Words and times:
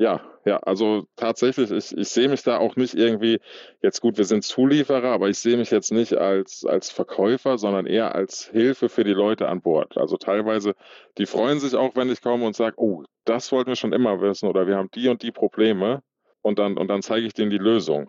Ja, 0.00 0.20
ja, 0.44 0.58
also 0.58 1.06
tatsächlich, 1.16 1.72
ich, 1.72 1.96
ich 1.96 2.08
sehe 2.08 2.28
mich 2.28 2.44
da 2.44 2.58
auch 2.58 2.76
nicht 2.76 2.94
irgendwie, 2.94 3.40
jetzt 3.82 4.00
gut, 4.00 4.16
wir 4.16 4.24
sind 4.24 4.44
Zulieferer, 4.44 5.10
aber 5.10 5.28
ich 5.28 5.40
sehe 5.40 5.56
mich 5.56 5.72
jetzt 5.72 5.90
nicht 5.90 6.14
als, 6.14 6.64
als 6.64 6.88
Verkäufer, 6.88 7.58
sondern 7.58 7.84
eher 7.84 8.14
als 8.14 8.46
Hilfe 8.46 8.88
für 8.88 9.02
die 9.02 9.12
Leute 9.12 9.48
an 9.48 9.60
Bord. 9.60 9.98
Also 9.98 10.16
teilweise, 10.16 10.74
die 11.18 11.26
freuen 11.26 11.58
sich 11.58 11.74
auch, 11.74 11.96
wenn 11.96 12.10
ich 12.10 12.22
komme 12.22 12.46
und 12.46 12.54
sage, 12.54 12.76
oh, 12.78 13.02
das 13.24 13.50
wollten 13.50 13.70
wir 13.70 13.76
schon 13.76 13.92
immer 13.92 14.20
wissen 14.20 14.48
oder 14.48 14.68
wir 14.68 14.76
haben 14.76 14.88
die 14.94 15.08
und 15.08 15.22
die 15.22 15.32
Probleme 15.32 16.00
und 16.42 16.60
dann, 16.60 16.78
und 16.78 16.86
dann 16.86 17.02
zeige 17.02 17.26
ich 17.26 17.34
denen 17.34 17.50
die 17.50 17.58
Lösung. 17.58 18.08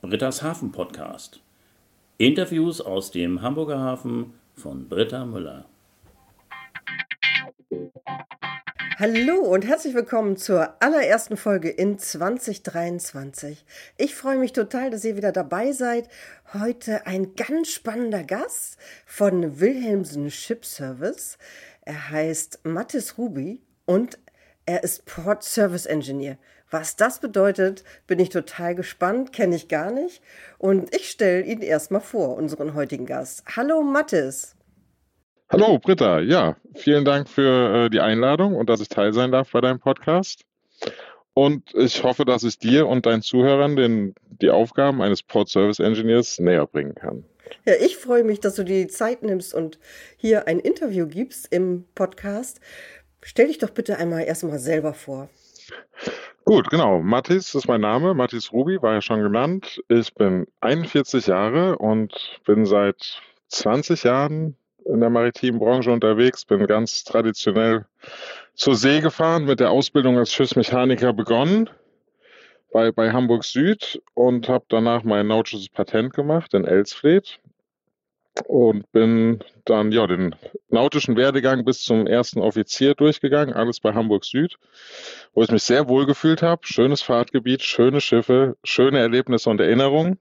Britta's 0.00 0.42
Hafen 0.42 0.72
Podcast. 0.72 1.42
Interviews 2.16 2.80
aus 2.80 3.10
dem 3.10 3.42
Hamburger 3.42 3.78
Hafen 3.78 4.32
von 4.54 4.88
Britta 4.88 5.26
Müller. 5.26 5.66
Hallo 9.00 9.36
und 9.36 9.66
herzlich 9.66 9.94
willkommen 9.94 10.36
zur 10.36 10.74
allerersten 10.82 11.38
Folge 11.38 11.70
in 11.70 11.98
2023. 11.98 13.64
Ich 13.96 14.14
freue 14.14 14.36
mich 14.36 14.52
total, 14.52 14.90
dass 14.90 15.06
ihr 15.06 15.16
wieder 15.16 15.32
dabei 15.32 15.72
seid. 15.72 16.06
Heute 16.52 17.06
ein 17.06 17.34
ganz 17.34 17.70
spannender 17.70 18.24
Gast 18.24 18.76
von 19.06 19.58
Wilhelmsen 19.58 20.30
Ship 20.30 20.62
Service. 20.66 21.38
Er 21.80 22.10
heißt 22.10 22.60
Mattis 22.64 23.16
Ruby 23.16 23.62
und 23.86 24.18
er 24.66 24.84
ist 24.84 25.06
Port 25.06 25.44
Service 25.44 25.86
Engineer. 25.86 26.36
Was 26.70 26.94
das 26.96 27.20
bedeutet, 27.20 27.84
bin 28.06 28.18
ich 28.18 28.28
total 28.28 28.74
gespannt, 28.74 29.32
kenne 29.32 29.56
ich 29.56 29.68
gar 29.68 29.90
nicht. 29.90 30.22
Und 30.58 30.94
ich 30.94 31.08
stelle 31.08 31.40
ihn 31.40 31.62
erstmal 31.62 32.02
vor, 32.02 32.36
unseren 32.36 32.74
heutigen 32.74 33.06
Gast. 33.06 33.44
Hallo 33.56 33.82
Mattis. 33.82 34.56
Hallo 35.52 35.80
Britta, 35.80 36.20
ja, 36.20 36.54
vielen 36.76 37.04
Dank 37.04 37.28
für 37.28 37.86
äh, 37.86 37.90
die 37.90 37.98
Einladung 37.98 38.54
und 38.54 38.70
dass 38.70 38.80
ich 38.80 38.88
teil 38.88 39.12
sein 39.12 39.32
darf 39.32 39.50
bei 39.50 39.60
deinem 39.60 39.80
Podcast. 39.80 40.44
Und 41.34 41.74
ich 41.74 42.04
hoffe, 42.04 42.24
dass 42.24 42.44
ich 42.44 42.60
dir 42.60 42.86
und 42.86 43.04
deinen 43.04 43.20
Zuhörern 43.20 43.74
den, 43.74 44.14
die 44.40 44.50
Aufgaben 44.50 45.02
eines 45.02 45.24
Port 45.24 45.48
Service 45.48 45.80
Engineers 45.80 46.38
näher 46.38 46.68
bringen 46.68 46.94
kann. 46.94 47.24
Ja, 47.64 47.74
ich 47.80 47.96
freue 47.96 48.22
mich, 48.22 48.38
dass 48.38 48.54
du 48.54 48.62
dir 48.62 48.84
die 48.84 48.86
Zeit 48.86 49.24
nimmst 49.24 49.52
und 49.52 49.80
hier 50.16 50.46
ein 50.46 50.60
Interview 50.60 51.08
gibst 51.08 51.52
im 51.52 51.84
Podcast. 51.96 52.60
Stell 53.20 53.48
dich 53.48 53.58
doch 53.58 53.70
bitte 53.70 53.98
einmal 53.98 54.22
erstmal 54.22 54.60
selber 54.60 54.94
vor. 54.94 55.30
Gut, 56.44 56.70
genau. 56.70 57.00
Mathis 57.00 57.56
ist 57.56 57.66
mein 57.66 57.80
Name. 57.80 58.14
Mathis 58.14 58.52
Ruby 58.52 58.80
war 58.80 58.92
ja 58.92 59.02
schon 59.02 59.20
genannt. 59.20 59.82
Ich 59.88 60.14
bin 60.14 60.46
41 60.60 61.26
Jahre 61.26 61.76
und 61.76 62.40
bin 62.46 62.66
seit 62.66 63.20
20 63.48 64.04
Jahren 64.04 64.56
in 64.92 65.00
der 65.00 65.10
maritimen 65.10 65.60
Branche 65.60 65.90
unterwegs, 65.90 66.44
bin 66.44 66.66
ganz 66.66 67.04
traditionell 67.04 67.86
zur 68.54 68.74
See 68.74 69.00
gefahren, 69.00 69.44
mit 69.44 69.60
der 69.60 69.70
Ausbildung 69.70 70.18
als 70.18 70.32
Schiffsmechaniker 70.32 71.12
begonnen 71.12 71.70
bei, 72.72 72.92
bei 72.92 73.12
Hamburg 73.12 73.44
Süd 73.44 74.02
und 74.14 74.48
habe 74.48 74.64
danach 74.68 75.02
mein 75.02 75.26
nautisches 75.26 75.68
Patent 75.68 76.14
gemacht 76.14 76.54
in 76.54 76.64
Elsfleth 76.64 77.40
und 78.46 78.90
bin 78.92 79.40
dann 79.64 79.92
ja 79.92 80.06
den 80.06 80.34
nautischen 80.68 81.16
Werdegang 81.16 81.64
bis 81.64 81.82
zum 81.82 82.06
ersten 82.06 82.40
Offizier 82.40 82.94
durchgegangen, 82.94 83.54
alles 83.54 83.80
bei 83.80 83.92
Hamburg 83.92 84.24
Süd, 84.24 84.56
wo 85.34 85.42
ich 85.42 85.50
mich 85.50 85.62
sehr 85.62 85.88
wohl 85.88 86.06
gefühlt 86.06 86.42
habe. 86.42 86.62
Schönes 86.64 87.02
Fahrtgebiet, 87.02 87.62
schöne 87.62 88.00
Schiffe, 88.00 88.56
schöne 88.64 89.00
Erlebnisse 89.00 89.50
und 89.50 89.60
Erinnerungen. 89.60 90.18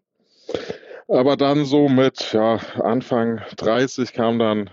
Aber 1.09 1.37
dann 1.37 1.65
so 1.65 1.89
mit 1.89 2.33
ja, 2.33 2.59
Anfang 2.75 3.41
30 3.57 4.13
kam 4.13 4.37
dann 4.37 4.69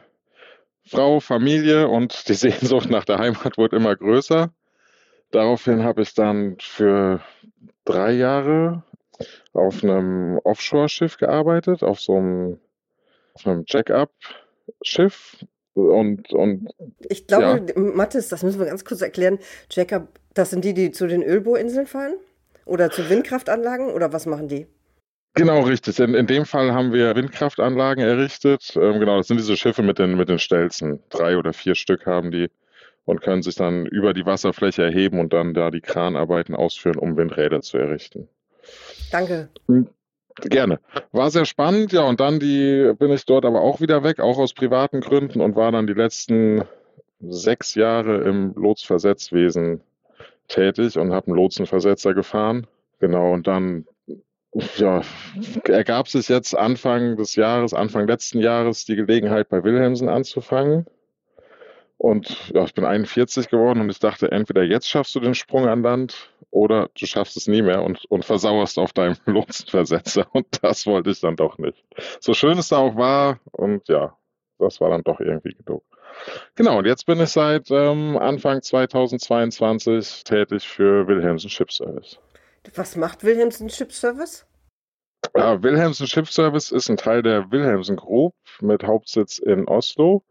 Frau, 0.87 1.19
Familie 1.20 1.89
und 1.89 2.28
die 2.28 2.34
Sehnsucht 2.34 2.91
nach 2.91 3.06
der 3.06 3.19
Heimat 3.19 3.56
wurde 3.56 3.77
immer 3.77 3.97
größer. 3.97 4.51
Daraufhin 5.31 5.83
habe 5.83 6.03
ich 6.03 6.15
dann 6.15 6.56
für 6.61 7.20
drei 7.84 8.12
Jahre 8.12 8.84
auf 9.55 9.83
einem 9.83 10.38
Offshore-Schiff 10.44 11.16
gearbeitet, 11.16 11.83
auf 11.83 12.00
so 12.00 12.16
einem, 12.16 12.61
auf 13.34 13.47
einem 13.47 13.65
Check-up-Schiff. 13.65 15.44
Und, 15.72 16.32
und, 16.32 16.69
ich 17.09 17.27
glaube, 17.27 17.66
ja. 17.69 17.81
Mathis, 17.81 18.28
das 18.28 18.43
müssen 18.43 18.59
wir 18.59 18.66
ganz 18.66 18.84
kurz 18.84 19.00
erklären. 19.00 19.38
Check-up, 19.69 20.09
das 20.34 20.50
sind 20.50 20.65
die, 20.65 20.75
die 20.75 20.91
zu 20.91 21.06
den 21.06 21.22
Ölbohrinseln 21.22 21.87
fahren? 21.87 22.15
Oder 22.66 22.91
zu 22.91 23.09
Windkraftanlagen? 23.09 23.91
Oder 23.91 24.12
was 24.12 24.27
machen 24.27 24.49
die? 24.49 24.66
Genau, 25.37 25.61
richtig. 25.61 26.01
In, 26.01 26.15
in 26.15 26.27
dem 26.27 26.47
Fall 26.47 26.73
haben 26.73 26.95
wir 26.95 27.15
Windkraftanlagen 27.15 28.03
errichtet. 28.03 28.75
Ähm, 28.75 29.01
genau, 29.01 29.19
das 29.19 29.29
sind 29.29 29.39
diese 29.39 29.57
Schiffe 29.57 29.83
mit 29.83 29.99
den, 29.99 30.17
mit 30.17 30.31
den 30.31 30.39
Stelzen. 30.39 31.01
Drei 31.11 31.37
oder 31.37 31.53
vier 31.53 31.75
Stück 31.75 32.07
haben 32.07 32.31
die 32.31 32.49
und 33.05 33.21
können 33.21 33.43
sich 33.43 33.55
dann 33.55 33.85
über 33.85 34.15
die 34.15 34.25
Wasserfläche 34.25 34.83
erheben 34.83 35.21
und 35.21 35.35
dann 35.35 35.53
da 35.53 35.71
die 35.71 35.83
Kranarbeiten 35.83 36.55
ausführen, 36.55 36.97
um 36.97 37.19
Windräder 37.19 37.61
zu 37.61 37.77
errichten. 37.77 38.29
Danke. 39.13 39.51
Hm, 39.69 39.89
gerne. 40.41 40.81
War 41.13 41.31
sehr 41.31 41.45
spannend, 41.45 41.93
ja, 41.93 42.03
und 42.05 42.19
dann 42.19 42.41
die 42.41 42.93
bin 42.99 43.13
ich 43.13 43.27
dort 43.27 43.45
aber 43.45 43.61
auch 43.61 43.83
wieder 43.83 44.03
weg, 44.03 44.21
auch 44.21 44.39
aus 44.39 44.55
privaten 44.55 45.03
Gründen 45.03 45.43
und 45.43 45.55
war 45.55 45.71
dann 45.71 45.87
die 45.87 45.93
letzten 45.93 46.65
sechs 47.21 47.75
Jahre 47.75 48.23
im 48.23 48.55
Lotsenversetzwesen 48.55 49.83
tätig 50.49 50.99
und 50.99 51.13
habe 51.13 51.27
einen 51.27 51.37
Lotsenversetzer 51.37 52.15
gefahren. 52.15 52.67
Genau, 53.01 53.35
und 53.35 53.47
dann 53.47 53.87
ja, 54.77 55.03
ergab 55.65 56.09
sich 56.09 56.28
jetzt 56.28 56.56
Anfang 56.56 57.17
des 57.17 57.37
Jahres, 57.37 57.75
Anfang 57.75 58.06
letzten 58.06 58.41
Jahres 58.41 58.84
die 58.84 58.97
Gelegenheit, 58.97 59.49
bei 59.49 59.62
Wilhelmsen 59.65 60.09
anzufangen. 60.09 60.87
Und 61.99 62.53
ja, 62.55 62.65
ich 62.65 62.75
bin 62.75 62.84
41 62.84 63.49
geworden 63.49 63.81
und 63.81 63.91
ich 63.91 63.99
dachte, 63.99 64.31
entweder 64.31 64.62
jetzt 64.62 64.89
schaffst 64.89 65.15
du 65.15 65.21
den 65.21 65.34
Sprung 65.34 65.67
an 65.67 65.83
Land 65.83 66.31
oder 66.50 66.91
du 66.99 67.06
schaffst 67.06 67.37
es 67.37 67.49
nie 67.49 67.62
mehr 67.62 67.83
und, 67.83 68.05
und 68.06 68.25
versauerst 68.25 68.78
auf 68.78 68.93
deinem 68.93 69.17
Lotsenversetzer. 69.27 70.27
Und 70.33 70.47
das 70.62 70.87
wollte 70.87 71.11
ich 71.11 71.21
dann 71.21 71.37
doch 71.37 71.59
nicht. 71.59 71.83
So 72.21 72.34
schön 72.34 72.59
es 72.59 72.69
da 72.69 72.78
auch 72.78 72.97
war 72.97 73.41
und 73.53 73.88
ja, 73.88 74.17
das 74.59 74.81
war 74.81 74.91
dann 74.91 75.03
doch 75.03 75.21
irgendwie 75.21 75.55
genug. 75.55 75.83
Genau, 76.55 76.78
und 76.78 76.87
jetzt 76.87 77.05
bin 77.06 77.21
ich 77.21 77.31
seit 77.31 77.71
ähm, 77.71 78.17
Anfang 78.17 78.62
2022 78.62 80.25
tätig 80.25 80.67
für 80.67 81.06
Wilhelmsen 81.06 81.50
Ship 81.50 81.71
Service. 81.71 82.19
Was 82.75 82.97
macht 82.97 83.23
Wilhelmsen 83.23 83.69
Ship 83.71 83.93
Service? 83.93 84.46
Ja, 85.34 85.62
Wilhelmsen 85.62 86.06
Ship 86.06 86.26
Service 86.26 86.70
ist 86.70 86.88
ein 86.88 86.97
Teil 86.97 87.22
der 87.22 87.50
Wilhelmsen 87.50 87.97
Group 87.97 88.34
mit 88.60 88.84
Hauptsitz 88.84 89.38
in 89.38 89.66
Oslo. 89.66 90.22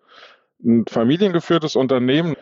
Ein 0.64 0.86
familiengeführtes 0.88 1.76
Unternehmen. 1.76 2.36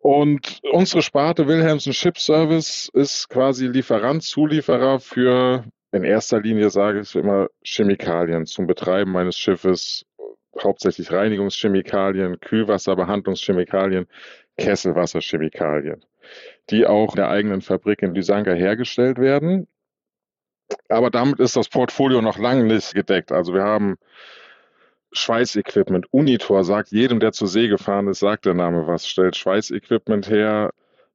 Und 0.00 0.60
unsere 0.72 1.02
Sparte 1.02 1.46
Wilhelmsen 1.46 1.92
Ship 1.92 2.18
Service 2.18 2.90
ist 2.92 3.28
quasi 3.28 3.66
Lieferant, 3.66 4.22
Zulieferer 4.22 4.98
für 5.00 5.64
in 5.92 6.04
erster 6.04 6.40
Linie, 6.40 6.70
sage 6.70 7.00
ich 7.00 7.14
immer, 7.14 7.48
Chemikalien 7.62 8.46
zum 8.46 8.66
Betreiben 8.66 9.12
meines 9.12 9.38
Schiffes, 9.38 10.06
hauptsächlich 10.62 11.12
Reinigungschemikalien, 11.12 12.40
Kühlwasserbehandlungschemikalien, 12.40 14.06
Kesselwasserchemikalien 14.56 16.02
die 16.70 16.86
auch 16.86 17.14
in 17.14 17.16
der 17.16 17.28
eigenen 17.28 17.60
Fabrik 17.60 18.02
in 18.02 18.14
Lysanka 18.14 18.52
hergestellt 18.52 19.18
werden. 19.18 19.66
Aber 20.88 21.10
damit 21.10 21.40
ist 21.40 21.56
das 21.56 21.68
Portfolio 21.68 22.20
noch 22.20 22.38
lange 22.38 22.64
nicht 22.64 22.94
gedeckt. 22.94 23.32
Also 23.32 23.54
wir 23.54 23.62
haben 23.62 23.96
Schweißequipment. 25.12 26.06
Unitor 26.10 26.64
sagt 26.64 26.90
jedem, 26.90 27.20
der 27.20 27.32
zur 27.32 27.48
See 27.48 27.68
gefahren 27.68 28.08
ist, 28.08 28.20
sagt 28.20 28.46
der 28.46 28.54
Name 28.54 28.86
was, 28.86 29.06
stellt 29.06 29.36
Schweißequipment 29.36 30.28
her. 30.28 30.70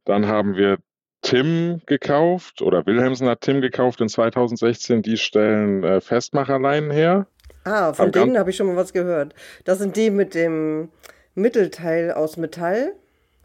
Dann 0.06 0.28
haben 0.28 0.56
wir 0.56 0.78
Tim 1.22 1.82
gekauft 1.86 2.62
oder 2.62 2.86
Wilhelmsen 2.86 3.28
hat 3.28 3.42
Tim 3.42 3.62
gekauft 3.62 4.00
in 4.02 4.10
2016. 4.10 5.02
Die 5.02 5.18
stellen 5.18 5.84
äh, 5.84 6.00
Festmacherleinen 6.00 6.92
her. 6.92 7.28
Ah, 7.64 7.94
von 7.94 8.12
denen 8.12 8.38
habe 8.38 8.52
ich 8.52 8.56
schon 8.56 8.68
mal 8.68 8.78
was 8.78 8.94
gehört. 8.94 9.34
Das 9.66 9.80
sind 9.80 9.98
die 9.98 10.10
mit 10.10 10.36
dem 10.36 10.90
Mittelteil 11.36 12.12
aus 12.12 12.38
Metall, 12.38 12.94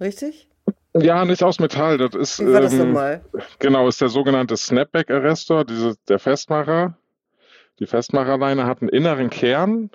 richtig? 0.00 0.48
Ja, 0.94 1.24
nicht 1.24 1.42
aus 1.42 1.58
Metall. 1.58 1.98
Das 1.98 2.14
ist, 2.14 2.40
Wie 2.40 2.52
war 2.52 2.60
das 2.60 2.72
ähm, 2.74 2.78
nochmal? 2.80 3.24
Genau, 3.58 3.88
ist 3.88 4.00
der 4.00 4.08
sogenannte 4.08 4.56
Snapback-Arrestor, 4.56 5.64
der 6.08 6.18
Festmacher. 6.18 6.96
Die 7.78 7.86
Festmacherleine 7.86 8.66
hat 8.66 8.82
einen 8.82 8.90
inneren 8.90 9.30
Kern, 9.30 9.90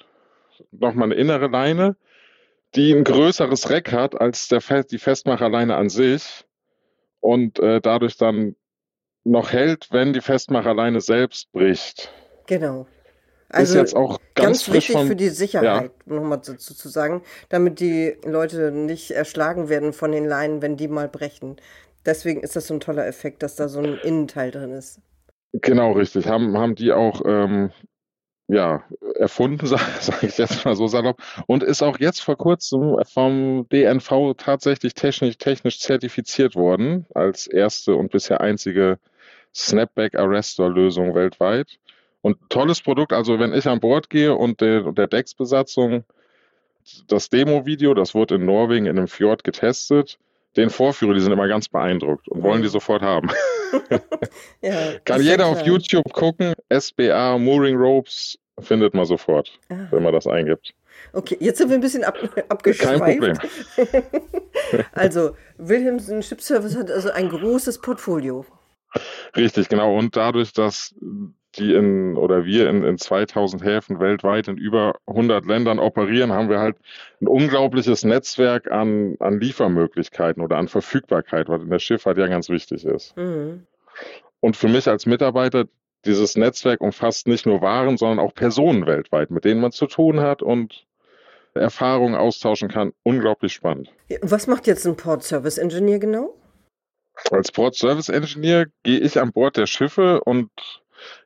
nochmal 0.72 1.06
eine 1.06 1.16
innere 1.16 1.48
Leine, 1.48 1.96
die 2.76 2.94
ein 2.94 3.04
größeres 3.04 3.70
Reck 3.70 3.92
hat 3.92 4.20
als 4.20 4.48
der, 4.48 4.62
die 4.84 4.98
Festmacherleine 4.98 5.76
an 5.76 5.90
sich 5.90 6.46
und 7.20 7.60
äh, 7.60 7.80
dadurch 7.80 8.18
dann 8.18 8.56
noch 9.24 9.52
hält, 9.52 9.90
wenn 9.92 10.14
die 10.14 10.22
Festmacherleine 10.22 11.02
selbst 11.02 11.52
bricht. 11.52 12.12
Genau. 12.48 12.88
Also 13.50 13.74
ist 13.74 13.80
jetzt 13.80 13.96
auch 13.96 14.20
ganz, 14.36 14.66
ganz 14.66 14.74
wichtig 14.74 14.96
von, 14.96 15.08
für 15.08 15.16
die 15.16 15.30
Sicherheit, 15.30 15.92
ja. 16.06 16.14
nochmal 16.14 16.40
dazu 16.40 16.74
zu 16.74 16.90
sagen, 16.90 17.22
damit 17.50 17.80
die 17.80 18.18
Leute 18.26 18.72
nicht 18.72 19.12
erschlagen 19.12 19.70
werden 19.70 19.94
von 19.94 20.12
den 20.12 20.26
Leinen, 20.26 20.62
wenn 20.62 20.76
die 20.76 20.88
mal 20.88 21.08
brechen. 21.08 21.56
Deswegen 22.06 22.42
ist 22.42 22.56
das 22.56 22.68
so 22.68 22.74
ein 22.74 22.80
toller 22.80 23.08
Effekt, 23.08 23.44
dass 23.44 23.56
da 23.56 23.68
so 23.70 23.80
ein 23.80 23.98
Innenteil 24.04 24.52
drin 24.52 24.72
ist. 24.72 25.00
Genau, 25.54 25.94
richtig. 25.94 26.28
Haben, 26.28 26.58
haben 26.58 26.76
die 26.76 26.92
auch 26.92 27.22
ähm, 27.26 27.72
ja, 28.48 28.84
erfunden, 29.16 29.66
sage 29.66 29.84
sag 30.00 30.24
ich 30.24 30.38
jetzt 30.38 30.66
mal 30.66 30.76
so 30.76 30.88
salopp, 30.88 31.22
und 31.48 31.64
ist 31.64 31.82
auch 31.82 32.00
jetzt 32.00 32.22
vor 32.22 32.38
kurzem 32.38 32.98
vom 33.06 33.68
DNV 33.70 34.36
tatsächlich 34.38 34.94
technisch, 34.94 35.38
technisch 35.38 35.80
zertifiziert 35.80 36.56
worden 36.56 37.06
als 37.14 37.48
erste 37.48 37.96
und 37.96 38.12
bisher 38.12 38.42
einzige 38.42 39.00
Snapback-Arrestor-Lösung 39.54 41.16
weltweit. 41.16 41.80
Und 42.28 42.38
tolles 42.50 42.82
Produkt, 42.82 43.14
also 43.14 43.40
wenn 43.40 43.54
ich 43.54 43.68
an 43.68 43.80
Bord 43.80 44.10
gehe 44.10 44.36
und 44.36 44.60
der, 44.60 44.92
der 44.92 45.08
Decksbesatzung 45.08 46.04
das 47.08 47.30
Demo-Video, 47.30 47.94
das 47.94 48.14
wurde 48.16 48.36
in 48.36 48.46
Norwegen 48.46 48.86
in 48.86 48.98
einem 48.98 49.08
Fjord 49.08 49.46
getestet, 49.46 50.20
den 50.58 50.70
vorführe, 50.70 51.14
die 51.14 51.22
sind 51.22 51.32
immer 51.32 51.48
ganz 51.48 51.70
beeindruckt 51.70 52.28
und 52.28 52.44
wollen 52.44 52.62
die 52.62 52.68
sofort 52.68 53.02
haben. 53.02 53.30
ja, 54.62 55.00
Kann 55.06 55.22
jeder 55.22 55.46
auf 55.46 55.66
YouTube 55.66 56.12
gucken, 56.12 56.54
SBA 56.70 57.38
Mooring 57.38 57.78
Ropes 57.78 58.38
findet 58.60 58.94
man 58.94 59.06
sofort, 59.06 59.58
ah. 59.70 59.88
wenn 59.92 60.04
man 60.04 60.12
das 60.12 60.28
eingibt. 60.28 60.74
Okay, 61.14 61.38
jetzt 61.40 61.60
sind 61.60 61.70
wir 61.70 61.78
ein 61.78 61.82
bisschen 61.82 62.04
ab, 62.04 62.18
abgeschweift. 62.50 63.00
Kein 63.00 63.20
Problem. 63.20 63.38
also, 64.92 65.34
Wilhelmsen 65.58 66.22
Ship 66.22 66.42
Service 66.42 66.76
hat 66.76 66.92
also 66.92 67.10
ein 67.10 67.30
großes 67.30 67.80
Portfolio. 67.80 68.46
Richtig, 69.34 69.70
genau. 69.70 69.96
Und 69.96 70.18
dadurch, 70.18 70.52
dass 70.52 70.94
die 71.58 71.74
in 71.74 72.16
oder 72.18 72.46
wir 72.46 72.70
in, 72.70 72.84
in 72.84 72.98
2000 72.98 73.64
Häfen 73.64 74.00
weltweit 74.00 74.48
in 74.48 74.58
über 74.58 74.96
100 75.08 75.46
Ländern 75.46 75.80
operieren, 75.80 76.32
haben 76.32 76.50
wir 76.50 76.60
halt 76.60 76.78
ein 77.22 77.28
unglaubliches 77.28 78.04
Netzwerk 78.04 78.72
an, 78.72 79.16
an 79.20 79.40
Liefermöglichkeiten 79.40 80.44
oder 80.44 80.58
an 80.58 80.68
Verfügbarkeit, 80.68 81.50
was 81.50 81.62
in 81.62 81.70
der 81.70 81.80
Schifffahrt 81.80 82.18
ja 82.18 82.28
ganz 82.28 82.50
wichtig 82.50 82.86
ist. 82.86 83.16
Mhm. 83.18 83.66
Und 84.40 84.56
für 84.56 84.68
mich 84.68 84.88
als 84.88 85.06
Mitarbeiter, 85.06 85.66
dieses 86.06 86.38
Netzwerk 86.38 86.82
umfasst 86.82 87.28
nicht 87.28 87.46
nur 87.46 87.62
Waren, 87.62 87.98
sondern 87.98 88.20
auch 88.20 88.34
Personen 88.34 88.86
weltweit, 88.86 89.32
mit 89.32 89.46
denen 89.46 89.62
man 89.62 89.72
zu 89.72 89.88
tun 89.88 90.22
hat 90.22 90.42
und 90.42 90.86
Erfahrungen 91.56 92.16
austauschen 92.16 92.70
kann. 92.70 92.94
Unglaublich 93.04 93.54
spannend. 93.54 93.92
Was 94.22 94.48
macht 94.48 94.68
jetzt 94.68 94.86
ein 94.86 94.96
Port 94.96 95.24
Service 95.24 95.58
Engineer 95.58 96.00
genau? 96.00 96.36
Als 97.32 97.52
Port 97.52 97.76
Service 97.76 98.10
Engineer 98.10 98.68
gehe 98.84 99.00
ich 99.00 99.20
an 99.20 99.32
Bord 99.32 99.58
der 99.58 99.66
Schiffe 99.66 100.22
und 100.22 100.52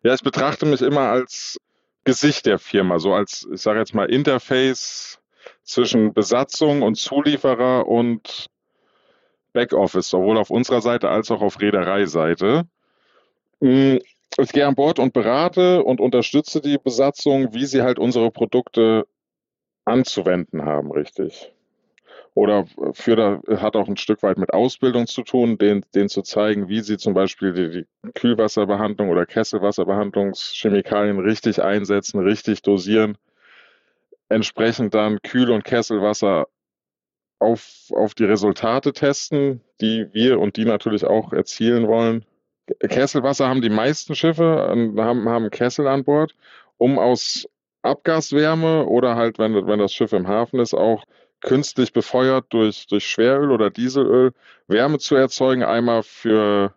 ja, 0.04 0.14
ich 0.14 0.22
betrachte 0.22 0.66
mich 0.66 0.82
immer 0.82 1.10
als 1.10 1.60
Gesicht 2.04 2.46
der 2.46 2.60
Firma, 2.60 3.00
so 3.00 3.14
als, 3.14 3.48
ich 3.54 3.62
sage 3.62 3.80
jetzt 3.80 3.94
mal, 3.94 4.10
Interface 4.10 5.20
zwischen 5.64 6.14
Besatzung 6.14 6.82
und 6.82 6.96
Zulieferer 6.96 7.88
und 7.88 8.48
Backoffice, 9.54 10.10
sowohl 10.10 10.38
auf 10.38 10.50
unserer 10.50 10.82
Seite 10.82 11.10
als 11.10 11.30
auch 11.30 11.42
auf 11.42 11.60
Reedereiseite. 11.62 12.68
Hm, 13.60 14.00
ich 14.38 14.52
gehe 14.54 14.66
an 14.66 14.76
Bord 14.76 14.98
und 14.98 15.14
berate 15.14 15.84
und 15.84 16.00
unterstütze 16.00 16.62
die 16.62 16.78
Besatzung, 16.78 17.54
wie 17.54 17.66
sie 17.66 17.82
halt 17.82 18.00
unsere 18.00 18.32
Produkte 18.32 19.06
anzuwenden 19.86 20.64
haben, 20.64 20.92
richtig 20.92 21.54
oder 22.34 22.66
für 22.94 23.16
da 23.16 23.42
hat 23.62 23.76
auch 23.76 23.88
ein 23.88 23.98
Stück 23.98 24.24
weit 24.24 24.38
mit 24.38 24.54
Ausbildung 24.54 25.08
zu 25.08 25.24
tun, 25.24 25.58
denen, 25.58 25.86
denen 25.94 26.10
zu 26.10 26.22
zeigen, 26.22 26.70
wie 26.70 26.80
sie 26.80 26.98
zum 26.98 27.14
Beispiel 27.14 27.54
die, 27.54 27.70
die 27.70 28.12
Kühlwasserbehandlung 28.14 29.10
oder 29.10 29.26
Kesselwasserbehandlungschemikalien 29.26 31.20
richtig 31.20 31.62
einsetzen, 31.62 32.22
richtig 32.22 32.62
dosieren, 32.62 33.18
entsprechend 34.30 34.94
dann 34.94 35.22
Kühl- 35.22 35.52
und 35.52 35.66
Kesselwasser 35.66 36.48
auf, 37.40 37.90
auf 37.92 38.14
die 38.14 38.26
Resultate 38.26 38.94
testen, 38.94 39.62
die 39.82 40.08
wir 40.14 40.40
und 40.40 40.56
die 40.56 40.66
natürlich 40.66 41.06
auch 41.06 41.34
erzielen 41.34 41.88
wollen. 41.88 42.24
Kesselwasser 42.80 43.50
haben 43.50 43.62
die 43.62 43.70
meisten 43.70 44.16
Schiffe, 44.16 44.44
haben, 44.98 45.28
haben 45.28 45.50
Kessel 45.50 45.88
an 45.88 46.06
Bord, 46.06 46.34
um 46.78 46.98
aus 46.98 47.50
Abgaswärme 47.82 48.86
oder 48.86 49.16
halt, 49.16 49.40
wenn, 49.40 49.68
wenn 49.68 49.80
das 49.80 49.94
Schiff 49.94 50.14
im 50.14 50.28
Hafen 50.28 50.60
ist, 50.60 50.74
auch 50.74 51.04
künstlich 51.42 51.94
befeuert 51.94 52.46
durch, 52.50 52.88
durch 52.88 53.08
Schweröl 53.08 53.52
oder 53.52 53.70
Dieselöl 53.70 54.32
Wärme 54.68 55.00
zu 55.00 55.16
erzeugen. 55.16 55.64
Einmal 55.64 56.04
für, 56.04 56.74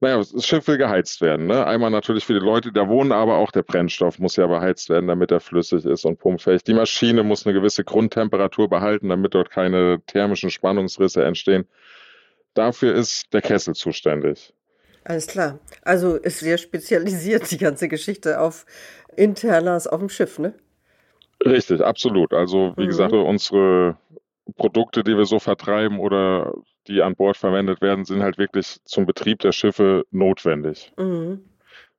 naja, 0.00 0.18
das 0.18 0.46
Schiff 0.46 0.68
will 0.68 0.78
geheizt 0.78 1.20
werden. 1.20 1.46
Ne? 1.46 1.66
Einmal 1.66 1.90
natürlich 1.90 2.24
für 2.24 2.34
die 2.34 2.44
Leute, 2.44 2.68
die 2.68 2.74
da 2.74 2.88
wohnen, 2.88 3.12
aber 3.12 3.38
auch 3.38 3.50
der 3.50 3.62
Brennstoff 3.62 4.18
muss 4.18 4.36
ja 4.36 4.46
beheizt 4.46 4.88
werden, 4.88 5.06
damit 5.08 5.30
er 5.30 5.40
flüssig 5.40 5.84
ist 5.84 6.04
und 6.04 6.18
pumpfähig. 6.18 6.62
Die 6.64 6.74
Maschine 6.74 7.22
muss 7.22 7.46
eine 7.46 7.54
gewisse 7.54 7.84
Grundtemperatur 7.84 8.68
behalten, 8.68 9.08
damit 9.08 9.34
dort 9.34 9.50
keine 9.50 10.00
thermischen 10.06 10.50
Spannungsrisse 10.50 11.24
entstehen. 11.24 11.66
Dafür 12.54 12.94
ist 12.94 13.32
der 13.32 13.42
Kessel 13.42 13.74
zuständig. 13.74 14.54
Alles 15.04 15.26
klar. 15.28 15.60
Also 15.82 16.16
ist 16.16 16.40
sehr 16.40 16.58
spezialisiert 16.58 17.50
die 17.50 17.58
ganze 17.58 17.88
Geschichte 17.88 18.40
auf 18.40 18.66
Internas 19.14 19.86
auf 19.86 20.00
dem 20.00 20.08
Schiff, 20.08 20.38
ne? 20.38 20.54
Richtig, 21.44 21.80
absolut. 21.80 22.32
Also 22.32 22.72
wie 22.76 22.84
mhm. 22.84 22.88
gesagt, 22.88 23.12
unsere 23.12 23.96
Produkte, 24.56 25.02
die 25.02 25.16
wir 25.16 25.26
so 25.26 25.38
vertreiben 25.38 25.98
oder 25.98 26.54
die 26.86 27.02
an 27.02 27.16
Bord 27.16 27.36
verwendet 27.36 27.80
werden, 27.80 28.04
sind 28.04 28.22
halt 28.22 28.38
wirklich 28.38 28.78
zum 28.84 29.06
Betrieb 29.06 29.40
der 29.40 29.52
Schiffe 29.52 30.04
notwendig. 30.10 30.92
Mhm. 30.96 31.44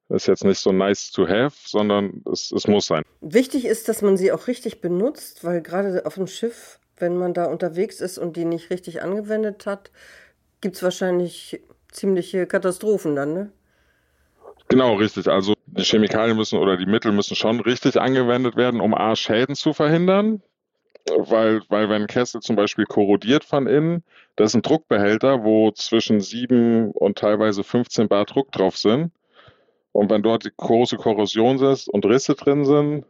Das 0.09 0.23
ist 0.23 0.27
jetzt 0.27 0.45
nicht 0.45 0.59
so 0.59 0.71
nice 0.71 1.11
to 1.11 1.27
have, 1.27 1.55
sondern 1.65 2.23
es, 2.31 2.51
es 2.51 2.65
muss 2.67 2.85
sein. 2.85 3.03
Wichtig 3.19 3.65
ist, 3.65 3.89
dass 3.89 4.01
man 4.01 4.15
sie 4.15 4.31
auch 4.31 4.47
richtig 4.47 4.79
benutzt, 4.79 5.43
weil 5.43 5.61
gerade 5.61 6.05
auf 6.05 6.15
dem 6.15 6.27
Schiff, 6.27 6.79
wenn 6.95 7.17
man 7.17 7.33
da 7.33 7.45
unterwegs 7.45 7.99
ist 7.99 8.17
und 8.17 8.37
die 8.37 8.45
nicht 8.45 8.69
richtig 8.69 9.01
angewendet 9.01 9.65
hat, 9.65 9.91
gibt 10.61 10.77
es 10.77 10.83
wahrscheinlich 10.83 11.61
ziemliche 11.91 12.47
Katastrophen 12.47 13.15
dann, 13.15 13.33
ne? 13.33 13.51
Genau, 14.69 14.95
richtig. 14.95 15.27
Also 15.27 15.53
die 15.65 15.83
Chemikalien 15.83 16.35
müssen 16.35 16.59
oder 16.59 16.77
die 16.77 16.85
Mittel 16.85 17.11
müssen 17.11 17.35
schon 17.35 17.59
richtig 17.59 17.99
angewendet 17.99 18.55
werden, 18.55 18.81
um 18.81 18.93
A, 18.93 19.15
Schäden 19.15 19.55
zu 19.55 19.73
verhindern. 19.73 20.41
Weil, 21.15 21.61
weil 21.69 21.89
wenn 21.89 22.01
ein 22.01 22.07
Kessel 22.07 22.41
zum 22.41 22.57
Beispiel 22.57 22.85
korrodiert 22.85 23.45
von 23.45 23.65
innen, 23.65 24.03
das 24.35 24.51
ist 24.51 24.55
ein 24.55 24.61
Druckbehälter, 24.61 25.43
wo 25.45 25.71
zwischen 25.71 26.19
7 26.19 26.91
und 26.91 27.17
teilweise 27.17 27.63
15 27.63 28.09
Bar 28.09 28.25
Druck 28.25 28.51
drauf 28.51 28.77
sind. 28.77 29.11
Und 29.93 30.09
wenn 30.11 30.21
dort 30.21 30.43
die 30.43 30.51
große 30.55 30.97
Korrosion 30.97 31.63
ist 31.63 31.87
und 31.87 32.05
Risse 32.05 32.35
drin 32.35 32.65
sind, 32.65 33.05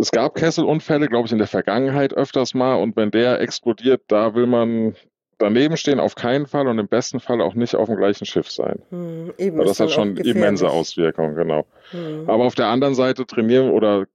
es 0.00 0.10
gab 0.10 0.34
Kesselunfälle, 0.34 1.08
glaube 1.08 1.26
ich, 1.26 1.32
in 1.32 1.38
der 1.38 1.46
Vergangenheit 1.46 2.14
öfters 2.14 2.54
mal. 2.54 2.74
Und 2.76 2.96
wenn 2.96 3.10
der 3.10 3.40
explodiert, 3.40 4.02
da 4.08 4.34
will 4.34 4.46
man 4.46 4.96
daneben 5.38 5.76
stehen 5.76 6.00
auf 6.00 6.14
keinen 6.14 6.46
Fall 6.46 6.66
und 6.66 6.78
im 6.78 6.88
besten 6.88 7.20
Fall 7.20 7.40
auch 7.40 7.54
nicht 7.54 7.74
auf 7.74 7.86
dem 7.86 7.96
gleichen 7.96 8.26
Schiff 8.26 8.50
sein. 8.50 8.82
Hm, 8.90 9.32
eben, 9.38 9.58
das 9.64 9.80
hat 9.80 9.90
schon 9.90 10.16
immense 10.16 10.68
Auswirkungen, 10.68 11.34
genau. 11.34 11.66
Hm. 11.90 12.28
Aber 12.28 12.44
auf 12.44 12.54
der 12.54 12.66
anderen 12.66 12.94
Seite 12.94 13.26
trainieren 13.26 13.70
oder 13.70 14.06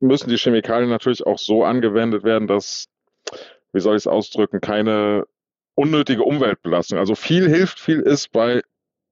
müssen 0.00 0.30
die 0.30 0.36
Chemikalien 0.36 0.88
natürlich 0.88 1.26
auch 1.26 1.38
so 1.38 1.64
angewendet 1.64 2.22
werden, 2.22 2.46
dass, 2.46 2.86
wie 3.72 3.80
soll 3.80 3.96
ich 3.96 4.02
es 4.02 4.06
ausdrücken, 4.06 4.60
keine 4.60 5.26
unnötige 5.74 6.22
Umweltbelastung. 6.22 6.98
Also 6.98 7.14
viel 7.14 7.48
hilft, 7.48 7.78
viel 7.78 8.00
ist 8.00 8.32
bei 8.32 8.62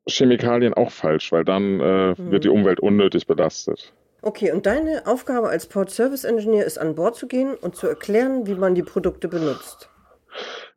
Chemikalien 0.09 0.75
auch 0.75 0.91
falsch, 0.91 1.33
weil 1.33 1.45
dann 1.45 1.81
äh, 1.81 2.15
hm. 2.17 2.31
wird 2.31 2.45
die 2.45 2.49
Umwelt 2.49 2.81
unnötig 2.81 3.27
belastet. 3.27 3.93
Okay, 4.23 4.51
und 4.51 4.67
deine 4.67 5.07
Aufgabe 5.07 5.49
als 5.49 5.67
Port 5.67 5.91
Service 5.91 6.25
Engineer 6.25 6.65
ist 6.65 6.79
an 6.79 6.95
Bord 6.95 7.17
zu 7.17 7.27
gehen 7.29 7.55
und 7.55 7.77
zu 7.77 7.87
erklären, 7.87 8.47
wie 8.47 8.55
man 8.55 8.75
die 8.75 8.83
Produkte 8.83 9.29
benutzt. 9.29 9.91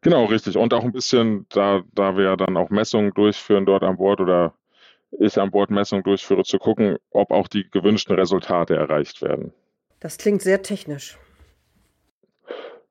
Genau, 0.02 0.26
richtig. 0.26 0.58
Und 0.58 0.74
auch 0.74 0.84
ein 0.84 0.92
bisschen, 0.92 1.46
da, 1.50 1.84
da 1.94 2.16
wir 2.16 2.24
ja 2.26 2.36
dann 2.36 2.56
auch 2.58 2.70
Messungen 2.70 3.12
durchführen 3.14 3.66
dort 3.66 3.84
an 3.84 3.98
Bord 3.98 4.22
oder 4.22 4.54
ich 5.12 5.38
an 5.38 5.52
Bord 5.52 5.72
Messungen 5.72 6.04
durchführe, 6.04 6.44
zu 6.44 6.58
gucken, 6.60 6.98
ob 7.12 7.32
auch 7.32 7.48
die 7.48 7.70
gewünschten 7.70 8.16
Resultate 8.16 8.76
erreicht 8.76 9.22
werden. 9.22 9.54
Das 10.00 10.18
klingt 10.18 10.42
sehr 10.42 10.62
technisch. 10.62 11.18